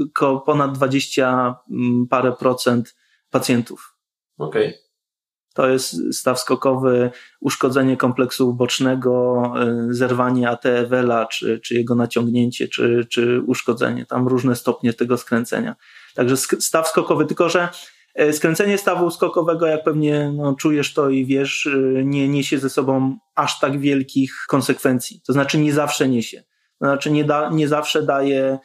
[0.46, 2.96] ponad 20 mm, parę procent
[3.30, 3.96] pacjentów.
[4.38, 4.66] Okej.
[4.66, 4.85] Okay.
[5.56, 9.42] To jest staw skokowy, uszkodzenie kompleksu bocznego,
[9.90, 14.06] y, zerwanie ATWL-a, czy, czy jego naciągnięcie, czy, czy uszkodzenie.
[14.06, 15.76] Tam różne stopnie tego skręcenia.
[16.14, 17.68] Także staw skokowy, tylko że
[18.16, 22.70] E, skręcenie stawu skokowego, jak pewnie no, czujesz to i wiesz, e, nie niesie ze
[22.70, 25.20] sobą aż tak wielkich konsekwencji.
[25.26, 26.42] To znaczy nie zawsze niesie.
[26.78, 28.58] To znaczy nie, da, nie zawsze daje,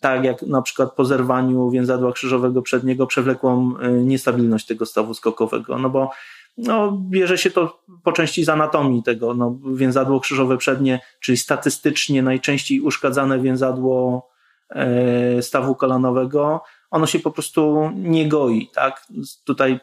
[0.00, 5.78] tak jak na przykład po zerwaniu więzadła krzyżowego przedniego, przewlekłą niestabilność tego stawu skokowego.
[5.78, 6.10] No bo
[6.56, 9.34] no, bierze się to po części z anatomii tego.
[9.34, 14.28] No, więzadło krzyżowe przednie, czyli statystycznie najczęściej uszkadzane więzadło
[14.70, 19.06] e, stawu kolanowego, ono się po prostu nie goi, tak?
[19.44, 19.80] Tutaj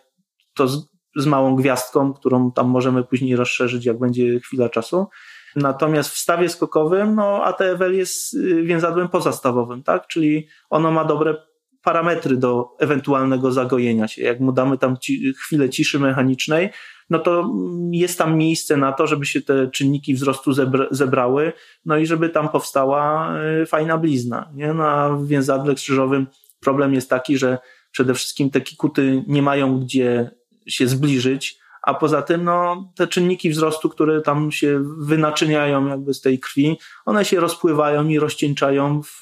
[0.54, 5.08] to z, z małą gwiazdką, którą tam możemy później rozszerzyć, jak będzie chwila czasu.
[5.56, 10.08] Natomiast w stawie skokowym, no ATFL jest y, więzadłem pozastawowym, tak?
[10.08, 11.36] Czyli ono ma dobre
[11.84, 14.24] parametry do ewentualnego zagojenia się.
[14.24, 16.70] Jak mu damy tam ci, chwilę ciszy mechanicznej,
[17.10, 17.54] no to
[17.92, 21.54] jest tam miejsce na to, żeby się te czynniki wzrostu zebra, zebrały,
[21.86, 24.52] no i żeby tam powstała y, fajna blizna.
[24.54, 24.74] Nie?
[24.74, 26.28] No, a w więzadle krzyżowym
[26.60, 27.58] problem jest taki, że
[27.92, 30.32] przede wszystkim te kikuty nie mają gdzie
[30.68, 36.22] się zbliżyć, a poza tym no, te czynniki wzrostu, które tam się wynaczyniają jakby z
[36.22, 39.20] tej krwi, one się rozpływają i rozcieńczają w,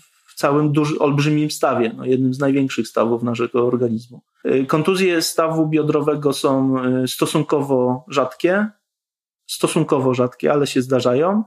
[0.00, 0.09] w
[0.40, 4.22] całym duży, olbrzymim stawie, no, jednym z największych stawów naszego organizmu.
[4.46, 8.66] Y, kontuzje stawu biodrowego są y, stosunkowo rzadkie,
[9.46, 11.44] stosunkowo rzadkie, ale się zdarzają.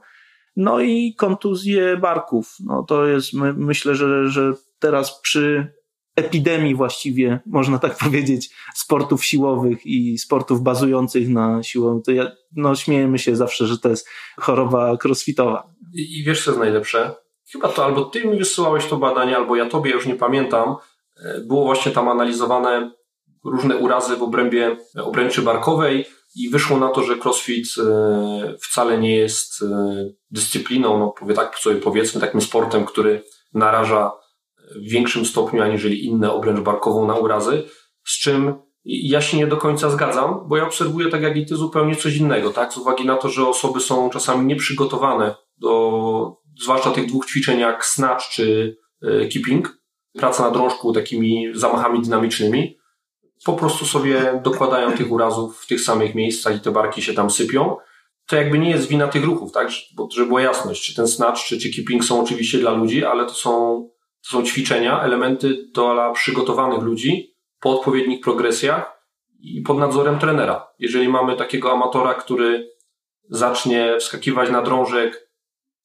[0.56, 2.56] No i kontuzje barków.
[2.65, 5.73] No to jest, my, myślę, że, że teraz przy
[6.15, 12.75] epidemii właściwie, można tak powiedzieć, sportów siłowych i sportów bazujących na siłę, to ja, no
[12.75, 15.67] śmiejemy się zawsze, że to jest choroba crossfitowa.
[15.93, 17.22] I, I wiesz co jest najlepsze?
[17.51, 20.75] Chyba to albo ty mi wysyłałeś to badanie, albo ja tobie, już nie pamiętam,
[21.25, 22.91] e, było właśnie tam analizowane
[23.45, 29.15] różne urazy w obrębie obręczy barkowej i wyszło na to, że crossfit e, wcale nie
[29.15, 29.65] jest e,
[30.32, 34.12] dyscypliną, no powie tak sobie powiedzmy, takim sportem, który naraża
[34.75, 37.63] w większym stopniu aniżeli inne obręcz barkową na urazy,
[38.06, 38.53] z czym
[38.86, 42.15] ja się nie do końca zgadzam, bo ja obserwuję tak jak i ty zupełnie coś
[42.15, 42.73] innego, tak?
[42.73, 47.86] Z uwagi na to, że osoby są czasami nieprzygotowane do, zwłaszcza tych dwóch ćwiczeń jak
[47.86, 49.78] snatch czy e, keeping,
[50.13, 52.78] praca na drążku takimi zamachami dynamicznymi,
[53.46, 57.30] po prostu sobie dokładają tych urazów w tych samych miejscach i te barki się tam
[57.30, 57.78] sypią.
[58.28, 59.70] To jakby nie jest wina tych ruchów, tak?
[59.96, 63.26] Bo, żeby była jasność, czy ten snatch, czy, czy keeping są oczywiście dla ludzi, ale
[63.26, 63.84] to są
[64.24, 69.04] to są ćwiczenia, elementy dla przygotowanych ludzi po odpowiednich progresjach
[69.39, 70.68] i pod nadzorem trenera.
[70.80, 72.70] Jeżeli mamy takiego amatora, który
[73.30, 75.30] zacznie wskakiwać na drążek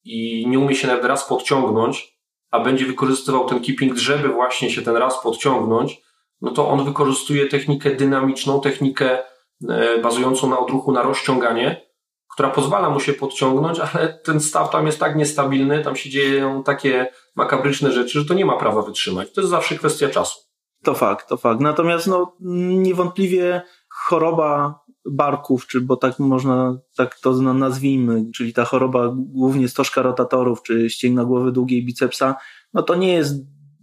[0.03, 2.19] i nie umie się nawet raz podciągnąć,
[2.51, 6.01] a będzie wykorzystywał ten keeping, żeby właśnie się ten raz podciągnąć,
[6.41, 9.23] no to on wykorzystuje technikę dynamiczną, technikę
[9.69, 11.89] e, bazującą na odruchu na rozciąganie,
[12.33, 16.63] która pozwala mu się podciągnąć, ale ten staw tam jest tak niestabilny, tam się dzieją
[16.63, 19.31] takie makabryczne rzeczy, że to nie ma prawa wytrzymać.
[19.31, 20.39] To jest zawsze kwestia czasu.
[20.83, 21.61] To fakt, to fakt.
[21.61, 29.15] Natomiast no, niewątpliwie choroba barków, czy bo tak można, tak to nazwijmy, czyli ta choroba
[29.15, 32.35] głównie stożka rotatorów, czy ścięgna głowy długiej bicepsa,
[32.73, 33.35] no to nie jest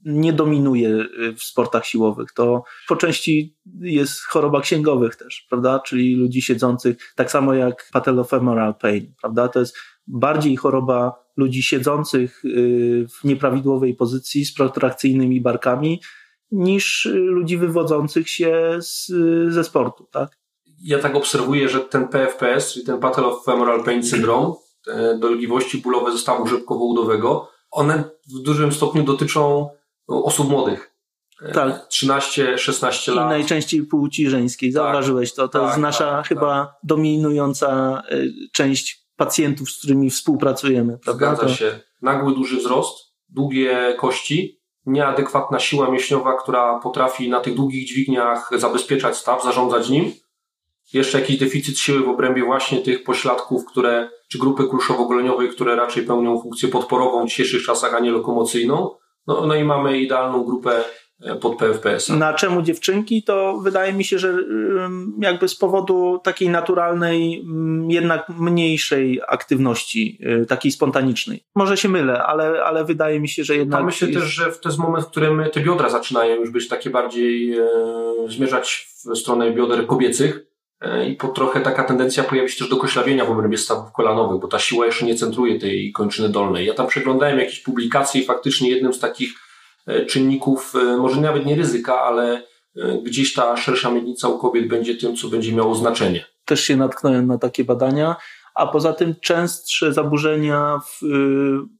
[0.06, 2.32] nie dominuje y, w sportach siłowych.
[2.32, 5.80] To po części jest choroba księgowych też, prawda?
[5.80, 9.48] Czyli ludzi siedzących, tak samo jak patellofemoral pain, prawda?
[9.48, 16.00] To jest bardziej choroba ludzi siedzących y, w nieprawidłowej pozycji z protrakcyjnymi barkami
[16.50, 19.06] niż ludzi wywodzących się z,
[19.48, 20.45] ze sportu, tak?
[20.82, 26.46] Ja tak obserwuję, że ten PFPS, czyli ten patellofemoral pain syndrome, te dolegliwości bólowe zestawu
[26.46, 29.68] rzepkowo-udowego, one w dużym stopniu dotyczą
[30.08, 30.96] osób młodych.
[31.54, 31.88] Tak.
[31.88, 33.26] 13-16 lat.
[33.26, 34.72] I najczęściej płci żeńskiej.
[34.72, 34.82] Tak.
[34.82, 35.48] Zauważyłeś to.
[35.48, 36.74] To tak, jest nasza tak, chyba tak.
[36.82, 38.02] dominująca
[38.52, 40.98] część pacjentów, z którymi współpracujemy.
[40.98, 41.34] Prawda?
[41.34, 41.80] Zgadza się.
[42.02, 49.16] Nagły, duży wzrost, długie kości, nieadekwatna siła mięśniowa, która potrafi na tych długich dźwigniach zabezpieczać
[49.16, 50.12] staw, zarządzać nim.
[50.92, 56.02] Jeszcze jakiś deficyt siły w obrębie właśnie tych pośladków, które, czy grupy kulszowo-goleniowej, które raczej
[56.02, 58.90] pełnią funkcję podporową w dzisiejszych czasach, a nie lokomocyjną
[59.26, 60.84] no, no i mamy idealną grupę
[61.20, 62.08] e, pod PFPS.
[62.08, 63.22] Na czemu dziewczynki?
[63.22, 64.38] To wydaje mi się, że
[65.18, 67.44] jakby z powodu takiej naturalnej,
[67.88, 71.44] jednak mniejszej aktywności, e, takiej spontanicznej.
[71.54, 73.80] Może się mylę, ale, ale wydaje mi się, że jednak.
[73.80, 74.20] Ja myślę jest...
[74.20, 77.68] też, że to jest moment, w którym te biodra zaczynają już być takie bardziej e,
[78.28, 80.55] zmierzać w stronę bioder kobiecych.
[80.80, 84.40] E, i po trochę taka tendencja pojawi się też do koślawienia w obrębie stawów kolanowych,
[84.40, 86.66] bo ta siła jeszcze nie centruje tej kończyny dolnej.
[86.66, 89.30] Ja tam przeglądałem jakieś publikacje i faktycznie jednym z takich
[89.86, 92.42] e, czynników, e, może nawet nie ryzyka, ale
[93.02, 96.24] gdzieś ta szersza miednica u kobiet będzie tym, co będzie miało znaczenie.
[96.44, 98.16] Też się natknąłem na takie badania,
[98.54, 101.00] a poza tym częstsze zaburzenia w,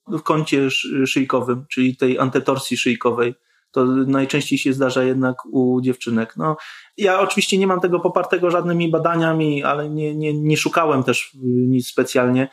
[0.09, 0.71] w kącie
[1.07, 3.35] szyjkowym, czyli tej antetorsji szyjkowej
[3.77, 6.35] To najczęściej się zdarza jednak u dziewczynek.
[6.37, 6.57] No,
[6.97, 11.89] ja oczywiście nie mam tego popartego żadnymi badaniami, ale nie, nie, nie szukałem też nic
[11.89, 12.49] specjalnie.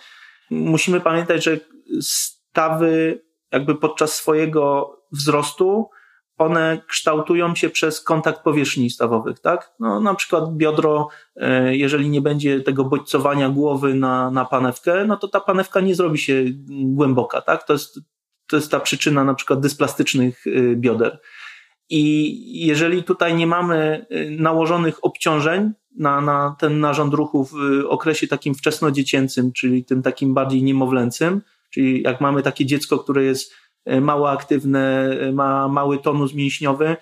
[0.51, 1.59] Musimy pamiętać, że
[2.01, 5.89] stawy jakby podczas swojego wzrostu
[6.37, 9.73] one kształtują się przez kontakt powierzchni stawowych, tak?
[9.79, 15.17] No, na przykład biodro, e, jeżeli nie będzie tego bodźcowania głowy na, na panewkę, no
[15.17, 17.63] to ta panewka nie zrobi się głęboka, tak?
[17.63, 17.99] To jest,
[18.53, 21.19] to jest ta przyczyna na przykład dysplastycznych e, bioder.
[21.89, 27.53] I jeżeli tutaj nie mamy e, nałożonych obciążeń na, na ten narząd ruchu w
[27.87, 33.53] okresie takim wczesnodziecięcym, czyli tym takim bardziej niemowlęcym, czyli jak mamy takie dziecko, które jest
[34.01, 36.95] mało aktywne, ma mały tonus mięśniowy,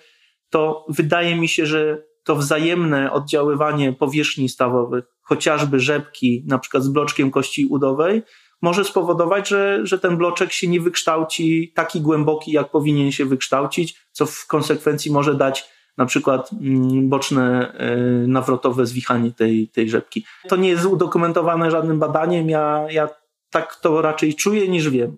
[0.50, 6.88] to wydaje mi się, że to wzajemne oddziaływanie powierzchni stawowych, chociażby rzepki, na przykład z
[6.88, 8.22] bloczkiem kości udowej,
[8.62, 14.06] może spowodować, że, że ten bloczek się nie wykształci taki głęboki, jak powinien się wykształcić,
[14.12, 17.96] co w konsekwencji może dać na przykład mm, boczne e,
[18.26, 20.24] nawrotowe zwichanie tej, tej rzepki.
[20.48, 23.08] To nie jest udokumentowane żadnym badaniem, ja, ja
[23.50, 25.16] tak to raczej czuję niż wiem.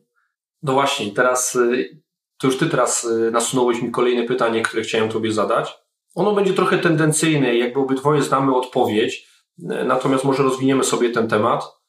[0.62, 2.02] No właśnie, teraz y,
[2.38, 5.78] to już ty teraz y, nasunąłeś mi kolejne pytanie, które chciałem tobie zadać.
[6.14, 9.28] Ono będzie trochę tendencyjne, jakby obydwoje znamy odpowiedź,
[9.84, 11.83] natomiast może rozwiniemy sobie ten temat.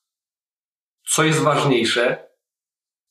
[1.08, 2.30] Co jest ważniejsze?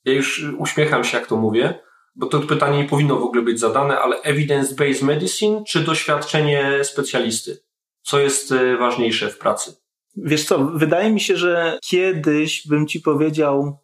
[0.04, 1.78] Ja już uśmiecham się, jak to mówię,
[2.14, 7.59] bo to pytanie nie powinno w ogóle być zadane, ale evidence-based medicine czy doświadczenie specjalisty?
[8.02, 9.76] Co jest ważniejsze w pracy?
[10.16, 13.78] Wiesz co, wydaje mi się, że kiedyś bym ci powiedział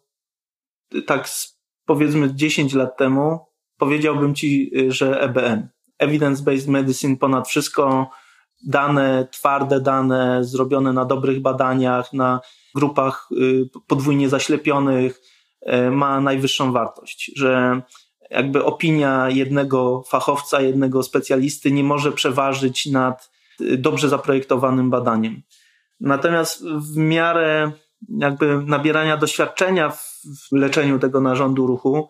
[1.07, 1.29] tak
[1.85, 3.39] powiedzmy 10 lat temu,
[3.77, 5.67] powiedziałbym ci, y, że EBM,
[5.99, 8.09] Evidence-Based Medicine ponad wszystko,
[8.65, 12.39] dane, twarde dane, zrobione na dobrych badaniach, na
[12.75, 15.21] grupach y, podwójnie zaślepionych,
[15.61, 17.81] y, ma najwyższą wartość, że
[18.29, 23.31] jakby opinia jednego fachowca, jednego specjalisty nie może przeważyć nad
[23.77, 25.41] dobrze zaprojektowanym badaniem.
[25.99, 27.71] Natomiast w miarę
[28.09, 32.09] jakby nabierania doświadczenia w leczeniu tego narządu ruchu,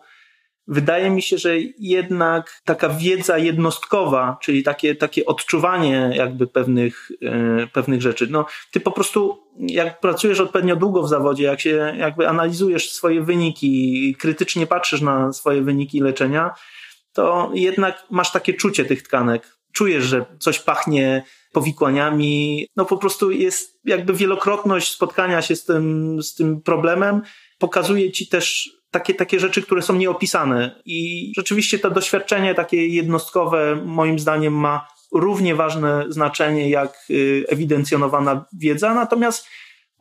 [0.66, 7.66] wydaje mi się, że jednak taka wiedza jednostkowa, czyli takie, takie odczuwanie jakby pewnych, e,
[7.66, 8.26] pewnych rzeczy.
[8.30, 13.22] No, ty po prostu, jak pracujesz odpowiednio długo w zawodzie, jak się jakby analizujesz swoje
[13.22, 16.54] wyniki, krytycznie patrzysz na swoje wyniki leczenia,
[17.12, 19.58] to jednak masz takie czucie tych tkanek.
[19.72, 22.66] Czujesz, że coś pachnie powikłaniami.
[22.76, 27.22] No po prostu jest jakby wielokrotność spotkania się z tym, z tym problemem
[27.58, 30.82] pokazuje ci też takie, takie rzeczy, które są nieopisane.
[30.84, 38.44] I rzeczywiście to doświadczenie takie jednostkowe moim zdaniem ma równie ważne znaczenie jak y, ewidencjonowana
[38.58, 39.46] wiedza, natomiast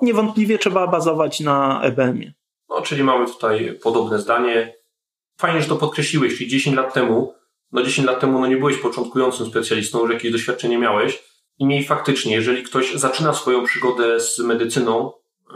[0.01, 2.33] niewątpliwie trzeba bazować na EBM-ie.
[2.69, 4.75] No, czyli mamy tutaj podobne zdanie.
[5.37, 7.33] Fajnie, że to podkreśliłeś, czyli 10 lat temu,
[7.71, 11.19] no 10 lat temu no nie byłeś początkującym specjalistą, że jakieś doświadczenie miałeś,
[11.61, 15.11] Niemniej faktycznie, jeżeli ktoś zaczyna swoją przygodę z medycyną,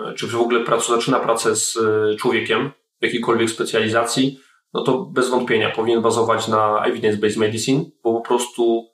[0.06, 2.72] e, czy w ogóle pracu, zaczyna pracę z e, człowiekiem
[3.06, 4.40] jakiejkolwiek specjalizacji,
[4.74, 8.86] no to bez wątpienia powinien bazować na evidence-based medicine, bo po prostu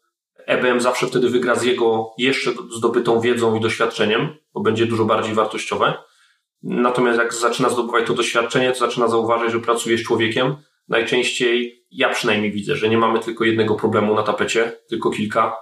[0.46, 5.34] EBM zawsze wtedy wygra z jego jeszcze zdobytą wiedzą i doświadczeniem, bo będzie dużo bardziej
[5.34, 5.94] wartościowe.
[6.64, 10.56] Natomiast jak zaczyna zdobywać to doświadczenie, to zaczyna zauważyć, że pracuje z człowiekiem.
[10.88, 15.56] Najczęściej ja przynajmniej widzę, że nie mamy tylko jednego problemu na tapecie, tylko kilka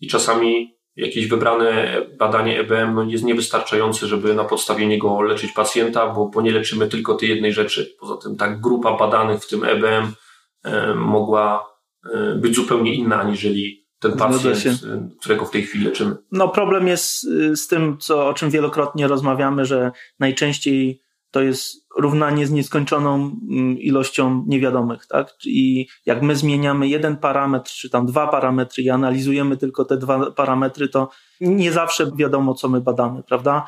[0.00, 6.08] i czasami jakieś wybrane badanie EBM no, jest niewystarczające, żeby na podstawie niego leczyć pacjenta,
[6.08, 7.96] bo, bo nie leczymy tylko tej jednej rzeczy.
[8.00, 10.12] Poza tym ta grupa badanych w tym EBM
[10.64, 11.66] e, mogła
[12.14, 16.16] e, być zupełnie inna, aniżeli ten pacjent, e, którego w tej chwili leczymy.
[16.32, 21.02] No problem jest y, z tym, co, o czym wielokrotnie rozmawiamy, że najczęściej
[21.32, 25.34] to jest równanie z nieskończoną mm, ilością niewiadomych, tak?
[25.46, 30.30] I jak my zmieniamy jeden parametr, czy tam dwa parametry i analizujemy tylko te dwa
[30.30, 31.08] parametry, to
[31.40, 33.66] nie zawsze wiadomo, co my badamy, prawda?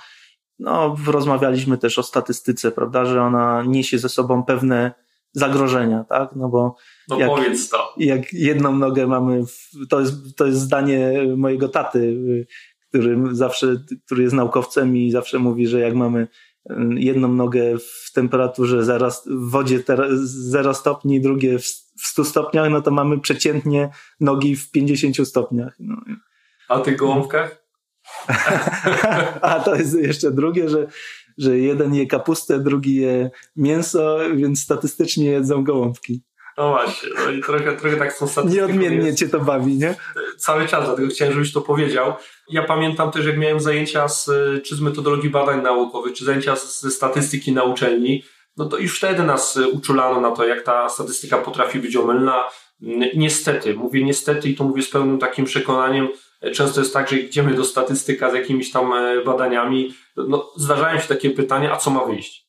[0.58, 4.92] No, rozmawialiśmy też o statystyce, prawda, że ona niesie ze sobą pewne
[5.32, 6.36] zagrożenia, tak?
[6.36, 6.76] No bo
[7.08, 7.94] no jak, powiedz to.
[7.96, 12.16] Jak jedną nogę mamy, w, to, jest, to jest zdanie mojego taty,
[12.88, 16.28] który zawsze, który jest naukowcem i zawsze mówi, że jak mamy
[16.96, 19.82] jedną nogę w temperaturze zero, w wodzie
[20.24, 23.90] 0 stopni, drugie w 100 stopniach, no to mamy przeciętnie
[24.20, 25.76] nogi w 50 stopniach.
[25.78, 25.96] No.
[26.68, 27.64] A tych gołąbkach?
[29.42, 30.86] A to jest jeszcze drugie, że,
[31.38, 36.22] że jeden je kapustę, drugi je mięso, więc statystycznie jedzą gołąbki.
[36.58, 38.66] No właśnie, no i trochę, trochę tak są statystyką.
[38.66, 39.18] Nieodmiennie jest.
[39.18, 39.94] cię to bawi, nie?
[40.38, 42.12] Cały czas, dlatego chciałem, żebyś to powiedział.
[42.50, 44.30] Ja pamiętam też, jak miałem zajęcia z,
[44.66, 48.22] czy z metodologii badań naukowych, czy zajęcia ze statystyki na uczelni,
[48.56, 52.44] no to już wtedy nas uczulano na to, jak ta statystyka potrafi być omylna.
[53.16, 56.08] Niestety, mówię niestety i to mówię z pełnym takim przekonaniem,
[56.52, 58.92] Często jest tak, że idziemy do statystyka z jakimiś tam
[59.26, 62.43] badaniami, no, zdarzają się takie pytania, a co ma wyjść?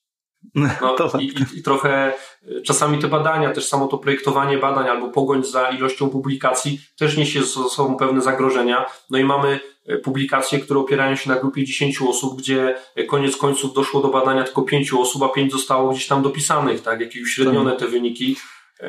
[0.81, 2.13] No, i, i, I, trochę
[2.47, 7.17] e, czasami te badania, też samo to projektowanie badań albo pogoń za ilością publikacji też
[7.17, 8.85] niesie ze sobą pewne zagrożenia.
[9.09, 13.37] No i mamy e, publikacje, które opierają się na grupie 10 osób, gdzie e, koniec
[13.37, 17.21] końców doszło do badania tylko 5 osób, a 5 zostało gdzieś tam dopisanych, tak, jakieś
[17.21, 17.79] uśrednione tak.
[17.79, 18.37] te wyniki.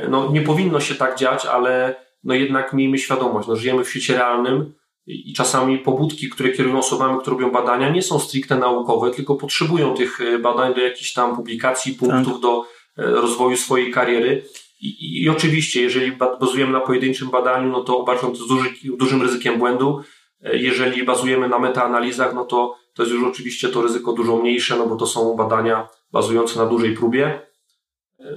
[0.09, 1.95] No nie powinno się tak dziać, ale
[2.25, 4.73] no jednak miejmy świadomość, no żyjemy w świecie realnym,
[5.07, 9.95] i czasami pobudki, które kierują osobami, które robią badania, nie są stricte naukowe, tylko potrzebują
[9.95, 12.43] tych e, badań do jakichś tam publikacji, punktów tak.
[12.43, 12.65] do
[12.99, 14.45] e, rozwoju swojej kariery.
[14.81, 19.23] I, I, oczywiście, jeżeli bazujemy na pojedynczym badaniu, no to uważam to z duży, dużym
[19.23, 20.01] ryzykiem błędu.
[20.43, 24.77] E, jeżeli bazujemy na metaanalizach, no to to jest już oczywiście to ryzyko dużo mniejsze,
[24.77, 27.41] no bo to są badania bazujące na dużej próbie.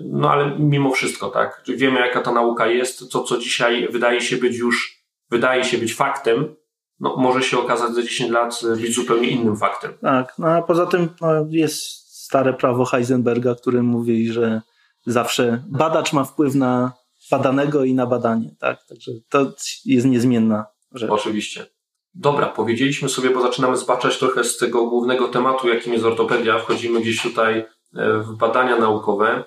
[0.04, 4.38] No ale mimo wszystko, tak, wiemy jaka ta nauka jest, to co dzisiaj wydaje się
[4.38, 4.99] być już,
[5.32, 6.56] wydaje się być faktem,
[7.00, 9.94] no, może się okazać za 10 lat e, być zupełnie innym faktem.
[10.02, 11.76] Tak, no a poza tym no, jest
[12.24, 14.62] stare prawo Heisenberga, który mówi, że
[15.06, 16.92] zawsze badacz ma wpływ na
[17.32, 18.84] badanego i na badanie, tak?
[18.90, 19.54] Także to
[19.86, 21.12] jest niezmienna rzecz.
[21.12, 21.66] Oczywiście.
[22.14, 26.60] Dobra, powiedzieliśmy sobie, bo zaczynamy zbaczać trochę z tego głównego tematu, jakim jest ortopedia.
[26.60, 27.66] Wchodzimy gdzieś tutaj
[27.96, 29.44] e, w badania naukowe.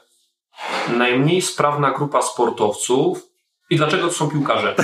[0.97, 3.32] Najmniej sprawna grupa sportowców
[3.73, 4.75] i dlaczego to są piłkarze?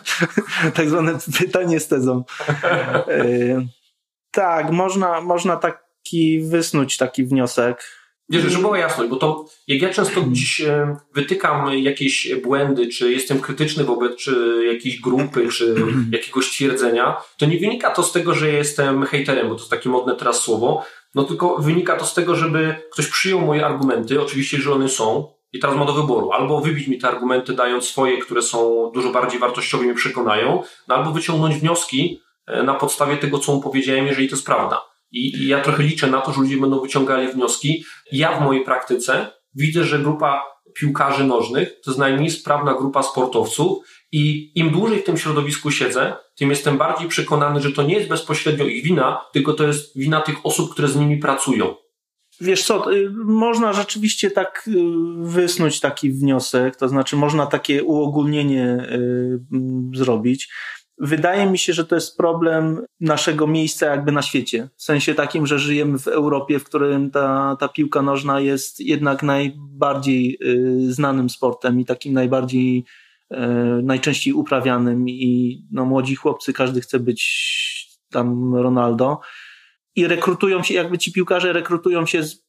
[0.74, 2.24] tak zwane pytanie z tezą.
[3.08, 3.66] E,
[4.30, 7.84] tak, można, można taki wysnuć taki wniosek.
[8.28, 13.12] Wiesz, żeby była jasność, bo to jak ja często gdzieś e, wytykam jakieś błędy, czy
[13.12, 15.74] jestem krytyczny wobec czy jakiejś grupy, czy
[16.12, 19.88] jakiegoś twierdzenia, to nie wynika to z tego, że jestem hejterem, bo to jest takie
[19.88, 24.58] modne teraz słowo, no tylko wynika to z tego, żeby ktoś przyjął moje argumenty, oczywiście,
[24.58, 26.32] że one są, i teraz ma do wyboru.
[26.32, 30.62] Albo wybić mi te argumenty, dając swoje, które są dużo bardziej wartościowe i mnie przekonają,
[30.88, 34.80] no albo wyciągnąć wnioski e, na podstawie tego, co mu powiedziałem, jeżeli to jest prawda.
[35.12, 37.84] I, I, ja trochę liczę na to, że ludzie będą wyciągali wnioski.
[38.12, 40.42] Ja w mojej praktyce widzę, że grupa
[40.74, 43.78] piłkarzy nożnych to jest najmniej sprawna grupa sportowców
[44.12, 48.08] i im dłużej w tym środowisku siedzę, tym jestem bardziej przekonany, że to nie jest
[48.08, 51.74] bezpośrednio ich wina, tylko to jest wina tych osób, które z nimi pracują.
[52.42, 54.72] Wiesz co, y, można rzeczywiście tak y,
[55.20, 59.40] wysnuć taki wniosek, to znaczy można takie uogólnienie y,
[59.94, 60.48] zrobić.
[60.98, 64.68] Wydaje mi się, że to jest problem naszego miejsca jakby na świecie.
[64.76, 69.22] W sensie takim, że żyjemy w Europie, w którym ta, ta piłka nożna jest jednak
[69.22, 70.38] najbardziej
[70.88, 72.84] znanym sportem i takim najbardziej,
[73.82, 77.22] najczęściej uprawianym i no, młodzi chłopcy, każdy chce być
[78.10, 79.20] tam Ronaldo
[79.96, 82.46] i rekrutują się, jakby ci piłkarze rekrutują się z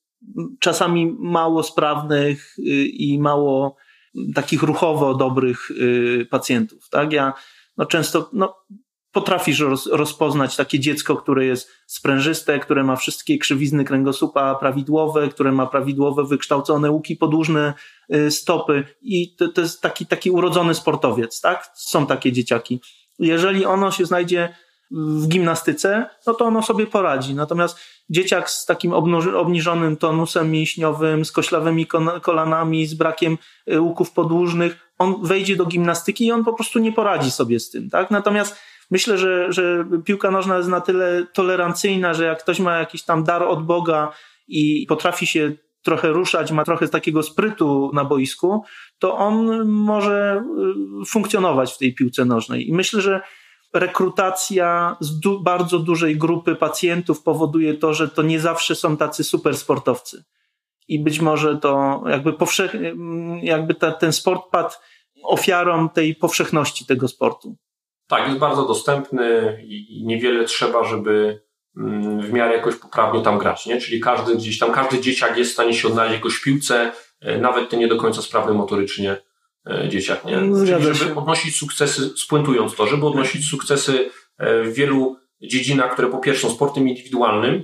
[0.60, 3.76] czasami mało sprawnych y, i mało
[4.36, 7.14] takich ruchowo dobrych y, pacjentów, tak?
[7.14, 7.34] Ja
[7.78, 8.56] no często, no,
[9.12, 15.52] potrafisz roz, rozpoznać takie dziecko, które jest sprężyste, które ma wszystkie krzywizny kręgosłupa prawidłowe, które
[15.52, 17.74] ma prawidłowe wykształcone łuki podłużne
[18.16, 21.72] y, stopy i to, to jest taki, taki urodzony sportowiec, tak?
[21.76, 22.82] Są takie dzieciaki.
[23.20, 24.56] Jeżeli ono się znajdzie
[24.94, 27.36] w gimnastyce, no to ono sobie poradzi.
[27.36, 27.80] Natomiast
[28.10, 28.94] dzieciak z takim
[29.36, 31.88] obniżonym tonusem mięśniowym, z koślawymi
[32.22, 33.38] kolanami, z brakiem
[33.72, 37.70] y, łuków podłużnych, on wejdzie do gimnastyki i on po prostu nie poradzi sobie z
[37.70, 38.12] tym, tak?
[38.12, 38.60] Natomiast
[38.92, 43.24] myślę, że, że piłka nożna jest na tyle tolerancyjna, że jak ktoś ma jakiś tam
[43.24, 44.12] dar od Boga
[44.48, 48.64] i potrafi się trochę ruszać, ma trochę takiego sprytu na boisku,
[49.00, 50.44] to on może
[51.02, 52.70] y, funkcjonować w tej piłce nożnej.
[52.70, 53.22] I myślę, że
[53.74, 59.24] rekrutacja z du bardzo dużej grupy pacjentów powoduje to, że to nie zawsze są tacy
[59.24, 60.24] super sportowcy.
[60.88, 62.94] I być może to jakby powszechnie,
[63.42, 64.74] jakby ta, ten sport padł
[65.24, 67.56] ofiarą tej powszechności tego sportu.
[68.08, 71.44] Tak, jest bardzo dostępny i niewiele trzeba, żeby
[71.78, 73.82] mm, w miarę jakoś poprawnie tam grać, nie?
[73.82, 77.38] Czyli każdy gdzieś tam, każdy dzieciak jest w stanie się odnaleźć jakoś w piłce, e,
[77.38, 79.18] nawet ten nie do końca sprawny motorycznie
[79.90, 80.38] dzieciach, nie?
[80.38, 86.08] Mm, Czyli żeby odnosić sukcesy, spuentując to, żeby odnosić sukcesy e, w wielu dziedzinach, które
[86.08, 87.64] po pierwsze są sportem indywidualnym,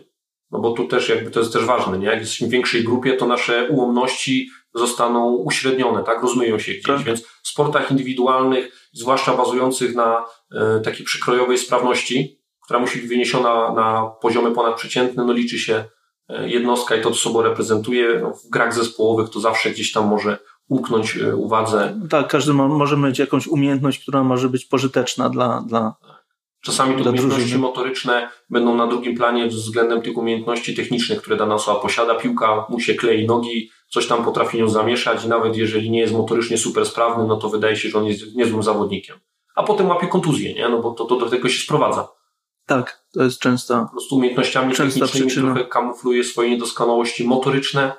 [0.51, 2.05] no bo tu też jakby to jest też ważne, nie?
[2.05, 6.21] Jak jesteśmy w większej grupie, to nasze ułomności zostaną uśrednione, tak?
[6.21, 7.03] Rozmyją się gdzieś, tak.
[7.03, 13.73] więc w sportach indywidualnych, zwłaszcza bazujących na e, takiej przykrojowej sprawności, która musi być wyniesiona
[13.73, 15.85] na poziomy ponadprzeciętne, no liczy się
[16.29, 18.19] e, jednostka i to, co sobą reprezentuje.
[18.21, 20.37] No, w grach zespołowych to zawsze gdzieś tam może
[20.69, 21.99] umknąć e, uwadze.
[22.09, 25.61] Tak, każdy ma, może mieć jakąś umiejętność, która może być pożyteczna dla.
[25.67, 25.95] dla
[26.61, 27.61] Czasami te umiejętności drużyny.
[27.61, 32.15] motoryczne będą na drugim planie względem tych umiejętności technicznych, które dana osoba posiada.
[32.15, 36.13] Piłka mu się klei nogi, coś tam potrafi nią zamieszać i nawet jeżeli nie jest
[36.13, 39.15] motorycznie super sprawny, no to wydaje się, że on jest niezłym zawodnikiem.
[39.55, 40.69] A potem łapie kontuzję, nie?
[40.69, 42.07] No bo to, to do tego się sprowadza.
[42.65, 43.85] Tak, to jest często.
[43.85, 45.53] Po prostu umiejętnościami technicznymi przyczyna.
[45.53, 47.93] trochę kamufluje swoje niedoskonałości motoryczne,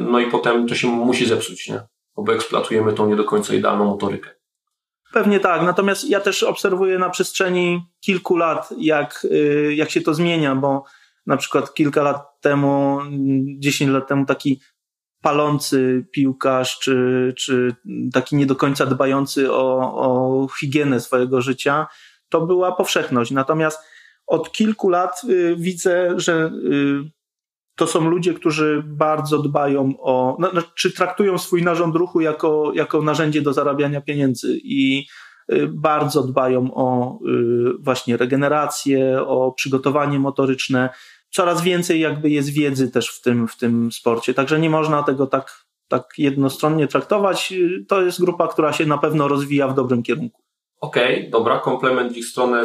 [0.00, 1.80] no i potem to się musi zepsuć, nie?
[2.16, 4.30] Bo eksploatujemy tą nie do końca idealną motorykę.
[5.12, 10.14] Pewnie tak, natomiast ja też obserwuję na przestrzeni kilku lat, jak, y, jak się to
[10.14, 10.84] zmienia, bo
[11.26, 12.98] na przykład kilka lat temu,
[13.58, 14.60] dziesięć lat temu taki
[15.22, 17.74] palący piłkarz, czy, czy
[18.12, 21.86] taki nie do końca dbający o, o higienę swojego życia,
[22.28, 23.30] to była powszechność.
[23.30, 23.80] Natomiast
[24.26, 27.19] od kilku lat y, widzę, że y,
[27.80, 32.72] to są ludzie, którzy bardzo dbają o, no, no, czy traktują swój narząd ruchu jako,
[32.74, 35.06] jako narzędzie do zarabiania pieniędzy i
[35.52, 40.90] y, bardzo dbają o y, właśnie regenerację, o przygotowanie motoryczne.
[41.30, 45.26] Coraz więcej jakby jest wiedzy też w tym, w tym sporcie, także nie można tego
[45.26, 47.54] tak, tak jednostronnie traktować.
[47.88, 50.42] To jest grupa, która się na pewno rozwija w dobrym kierunku.
[50.80, 52.62] Okej, okay, dobra, komplement w ich stronę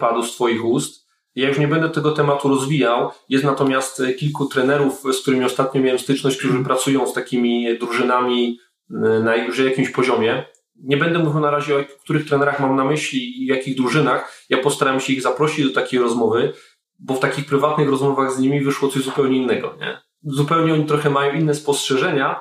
[0.00, 1.03] padł z Twoich ust.
[1.34, 3.10] Ja już nie będę tego tematu rozwijał.
[3.28, 6.66] Jest natomiast e, kilku trenerów, z którymi ostatnio miałem styczność, którzy hmm.
[6.66, 8.58] pracują z takimi drużynami
[8.90, 10.44] e, na już jakimś poziomie.
[10.76, 14.44] Nie będę mówił na razie o których trenerach mam na myśli i jakich drużynach.
[14.50, 16.52] Ja postaram się ich zaprosić do takiej rozmowy,
[16.98, 19.74] bo w takich prywatnych rozmowach z nimi wyszło coś zupełnie innego.
[19.80, 20.00] Nie?
[20.22, 22.40] Zupełnie oni trochę mają inne spostrzeżenia,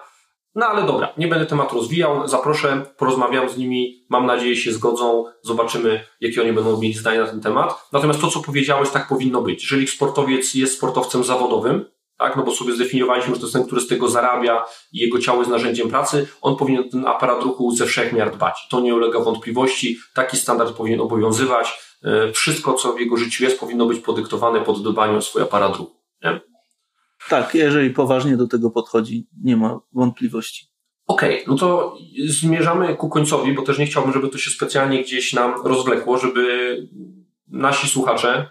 [0.56, 5.26] no ale dobra, nie będę tematu rozwijał, zaproszę, porozmawiam z nimi, mam nadzieję się zgodzą,
[5.41, 7.89] zobaczymy, jakie oni będą mieli zdanie na ten temat.
[7.93, 9.64] Natomiast to, co powiedziałeś, tak powinno być.
[9.64, 11.86] Jeżeli sportowiec jest sportowcem zawodowym,
[12.18, 15.20] tak, no bo sobie zdefiniowaliśmy, że to jest ten, który z tego zarabia i jego
[15.20, 18.68] ciało jest narzędziem pracy, on powinien ten aparat ruchu ze wszech miar dbać.
[18.70, 21.80] To nie ulega wątpliwości, taki standard powinien obowiązywać.
[22.04, 25.76] E, wszystko, co w jego życiu jest, powinno być podyktowane pod dbaniem o swój aparat
[25.76, 25.95] ruchu.
[27.30, 30.67] Tak, jeżeli poważnie do tego podchodzi, nie ma wątpliwości.
[31.07, 35.03] Okej, okay, no to zmierzamy ku końcowi, bo też nie chciałbym, żeby to się specjalnie
[35.03, 36.76] gdzieś nam rozwlekło, żeby
[37.47, 38.49] nasi słuchacze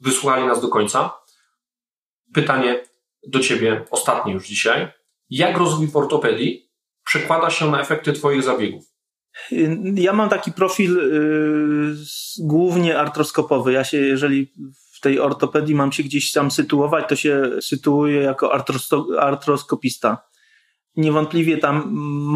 [0.00, 1.12] wysłuchali nas do końca.
[2.32, 2.84] Pytanie
[3.28, 4.88] do Ciebie, ostatnie już dzisiaj.
[5.30, 6.70] Jak rozwój w ortopedii
[7.04, 8.84] przekłada się na efekty Twoich zabiegów?
[9.94, 11.96] Ja mam taki profil yy,
[12.38, 13.72] głównie artroskopowy.
[13.72, 14.52] Ja się, jeżeli
[15.04, 18.52] tej ortopedii mam się gdzieś tam sytuować, to się sytuuję jako
[19.20, 20.18] artroskopista.
[20.96, 21.90] Niewątpliwie tam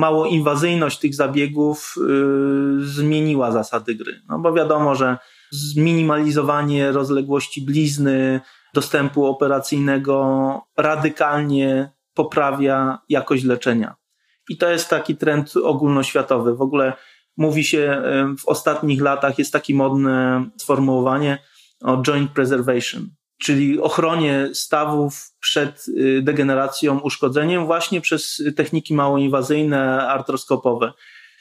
[0.05, 4.21] mało inwazyjność tych zabiegów yy, zmieniła zasady gry.
[4.29, 5.19] No bo wiadomo, że
[5.51, 8.41] zminimalizowanie rozległości blizny,
[8.75, 13.95] dostępu operacyjnego radykalnie poprawia jakość leczenia.
[14.49, 16.57] I to jest taki trend ogólnoświatowy.
[16.57, 16.93] W ogóle
[17.37, 18.03] mówi się
[18.39, 21.39] w ostatnich latach, jest takie modne sformułowanie,
[21.83, 23.09] o joint preservation,
[23.43, 30.93] czyli ochronie stawów przed y, degeneracją, uszkodzeniem właśnie przez techniki małoinwazyjne, artroskopowe.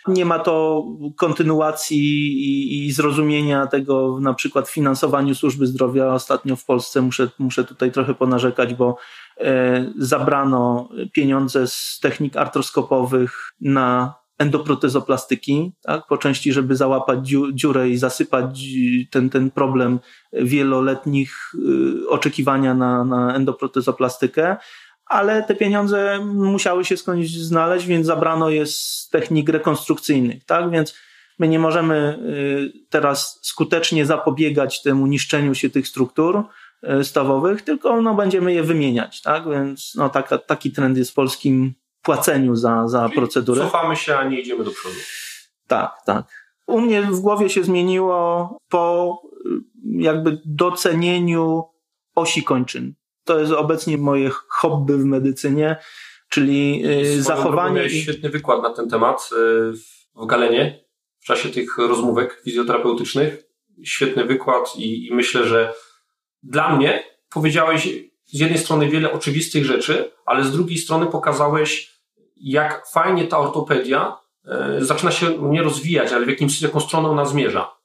[0.08, 0.86] Nie ma to
[1.18, 6.14] kontynuacji i, i, zrozumienia tego na przykład w finansowaniu służby zdrowia.
[6.14, 8.98] Ostatnio w Polsce muszę, muszę tutaj trochę ponarzekać, bo
[9.38, 17.20] e, zabrano pieniądze z technik artroskopowych na endoprotezoplastyki, tak, po części, żeby załapać
[17.54, 18.62] dziurę i zasypać
[19.12, 20.00] ten, ten problem
[20.34, 24.58] wieloletnich y, oczekiwania na, na endoprotezoplastykę,
[25.06, 30.96] ale te pieniądze musiały się skądś znaleźć, więc zabrano je z technik rekonstrukcyjnych, tak, więc
[31.40, 32.20] my nie możemy
[32.76, 36.44] y, teraz skutecznie zapobiegać temu niszczeniu się tych struktur
[37.00, 41.14] y, stawowych, tylko no, będziemy je wymieniać, tak, więc no, taka, taki trend jest w
[41.14, 41.74] polskim
[42.08, 43.62] płaceniu za, za procedurę.
[43.62, 44.96] Cofamy się, a nie idziemy do przodu.
[45.68, 46.26] Tak, tak.
[46.68, 49.14] U mnie w głowie się zmieniło po
[49.84, 51.64] jakby docenieniu
[52.16, 52.94] osi kończyn.
[53.24, 55.78] To jest obecnie moje hobby w medycynie,
[56.30, 57.76] czyli y, zachowanie.
[57.76, 59.36] Miałeś świetny wykład na ten temat y,
[60.16, 60.84] w Galenie
[61.20, 63.44] w czasie tych rozmówek fizjoterapeutycznych.
[63.84, 65.74] Świetny wykład i, i myślę, że
[66.44, 67.90] dla mnie powiedziałeś
[68.26, 71.97] z jednej strony wiele oczywistych rzeczy, ale z drugiej strony pokazałeś
[72.40, 77.26] jak fajnie ta ortopedia e, zaczyna się nie rozwijać, ale w jakimś, jaką stroną ona
[77.26, 77.78] zmierza.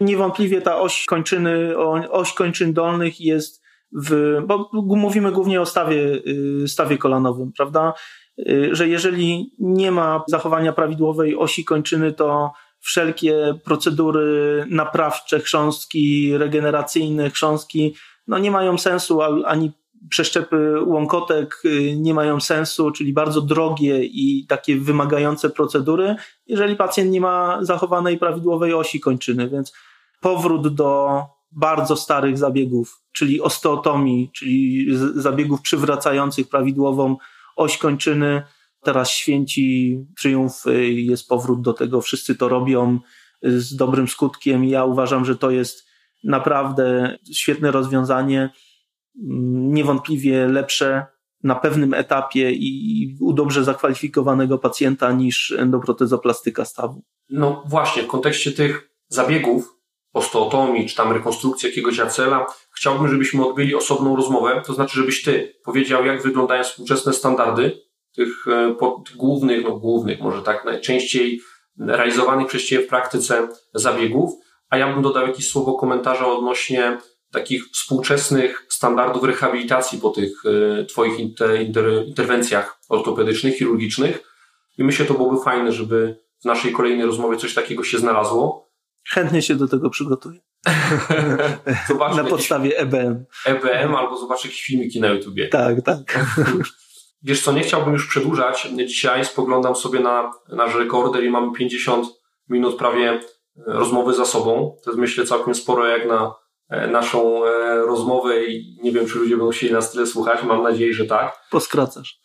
[0.00, 1.78] Niewątpliwie ta oś kończyny,
[2.10, 3.62] oś kończyn dolnych jest
[3.92, 6.22] w, bo mówimy głównie o stawie,
[6.64, 7.94] y, stawie kolanowym, prawda?
[8.38, 17.30] Y, że jeżeli nie ma zachowania prawidłowej osi kończyny, to wszelkie procedury naprawcze, chrząstki, regeneracyjne
[17.30, 17.94] chrząstki,
[18.26, 19.72] no nie mają sensu ani
[20.08, 27.10] przeszczepy łąkotek y, nie mają sensu, czyli bardzo drogie i takie wymagające procedury, jeżeli pacjent
[27.10, 29.72] nie ma zachowanej prawidłowej osi kończyny, więc
[30.20, 31.22] powrót do
[31.52, 37.16] bardzo starych zabiegów, czyli osteotomii, czyli zabiegów przywracających prawidłową
[37.56, 38.42] oś kończyny,
[38.82, 42.98] teraz święci triumf, jest powrót do tego, wszyscy to robią
[43.42, 44.64] z dobrym skutkiem.
[44.64, 45.86] Ja uważam, że to jest
[46.24, 48.50] naprawdę świetne rozwiązanie,
[49.14, 51.06] niewątpliwie lepsze
[51.42, 57.04] na pewnym etapie i u dobrze zakwalifikowanego pacjenta niż endoprotezoplastyka stawu.
[57.30, 59.76] No właśnie, w kontekście tych zabiegów
[60.12, 62.46] osteotomii, czy tam rekonstrukcji jakiegoś acela,
[62.76, 67.80] chciałbym, żebyśmy odbyli osobną rozmowę, to znaczy, żebyś ty powiedział, jak wyglądają współczesne standardy
[68.14, 71.40] tych, e, tych głównych, no głównych, może tak najczęściej
[71.78, 74.32] realizowanych przez Ciebie w praktyce zabiegów,
[74.68, 76.98] a ja bym dodał jakieś słowo komentarza odnośnie
[77.32, 80.32] takich współczesnych standardów rehabilitacji po tych
[80.80, 84.22] e, Twoich inter, inter, interwencjach ortopedycznych, chirurgicznych.
[84.78, 88.70] I myślę, to byłoby fajne, żeby w naszej kolejnej rozmowie coś takiego się znalazło.
[89.08, 90.40] Chętnie się do tego przygotuję.
[92.16, 93.24] na podstawie EBM.
[93.44, 95.48] EBM albo zobacz jakieś filmiki na YouTubie.
[95.48, 96.26] Tak, tak.
[97.22, 98.68] Wiesz co, nie chciałbym już przedłużać.
[98.86, 102.06] Dzisiaj spoglądam sobie na nasz rekorder i mamy 50
[102.48, 103.20] minut prawie e,
[103.56, 104.76] rozmowy za sobą.
[104.84, 106.34] To jest myślę całkiem sporo jak na
[106.90, 110.42] naszą e, rozmowę i nie wiem, czy ludzie będą chcieli nas tyle słuchać.
[110.42, 111.38] Mam nadzieję, że tak.
[111.50, 112.20] Poskracasz.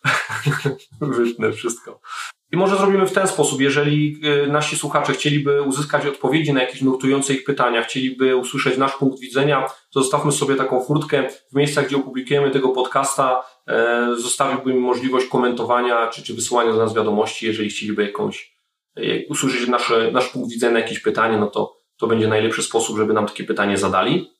[1.00, 2.00] Wytnę wszystko.
[2.52, 7.34] I może zrobimy w ten sposób, jeżeli nasi słuchacze chcieliby uzyskać odpowiedzi na jakieś nurtujące
[7.34, 11.96] ich pytania, chcieliby usłyszeć nasz punkt widzenia, to zostawmy sobie taką furtkę w miejscach, gdzie
[11.96, 17.68] opublikujemy tego podcasta E, zostawiłbym im możliwość komentowania czy, czy wysyłania do nas wiadomości, jeżeli
[17.68, 18.56] chcieliby jakąś
[18.96, 23.12] e, usłyszeć nasze, nasz punkt widzenia jakieś pytanie, no to to będzie najlepszy sposób, żeby
[23.12, 24.30] nam takie pytanie zadali.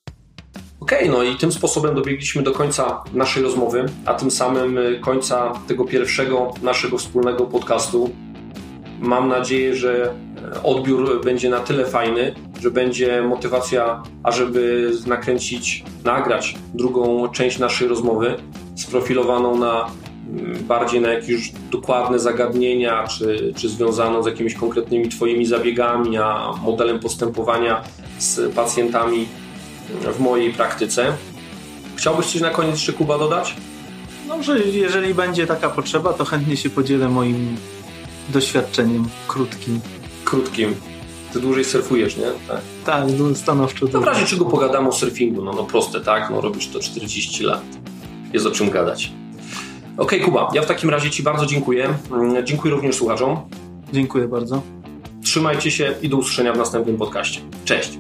[0.89, 4.95] Okej, okay, no i tym sposobem dobiegliśmy do końca naszej rozmowy, a tym samym e,
[4.95, 8.11] końca tego pierwszego naszego wspólnego podcastu.
[9.01, 10.15] Mam nadzieję, że
[10.63, 18.35] odbiór będzie na tyle fajny, że będzie motywacja, ażeby nakręcić, nagrać drugą część naszej rozmowy
[18.77, 19.91] sprofilowaną na
[20.31, 26.53] mm, bardziej na jakieś dokładne zagadnienia, czy, czy związaną z jakimiś konkretnymi Twoimi zabiegami, a
[26.63, 27.85] modelem postępowania
[28.19, 29.27] z pacjentami
[29.89, 31.13] w mojej praktyce.
[31.97, 33.55] Chciałbyś coś na koniec jeszcze Kuba dodać?
[34.29, 37.57] No, że jeżeli będzie taka potrzeba, to chętnie się podzielę moim
[38.29, 39.81] doświadczeniem krótkim.
[40.25, 40.75] Krótkim.
[41.33, 42.27] Ty dłużej surfujesz, nie?
[42.49, 43.87] Tak, tak no, stanowczo.
[43.93, 46.31] No w razie czego pogadamy o surfingu, no, no proste, tak?
[46.31, 47.63] No robisz to 40 lat
[48.33, 49.13] jest o czym gadać.
[49.97, 51.95] Ok, Kuba, ja w takim razie Ci bardzo dziękuję.
[52.13, 53.37] Mm, dziękuję również słuchaczom.
[53.93, 54.63] Dziękuję bardzo.
[55.23, 57.41] Trzymajcie się i do usłyszenia w następnym podcaście.
[57.65, 57.99] Cześć.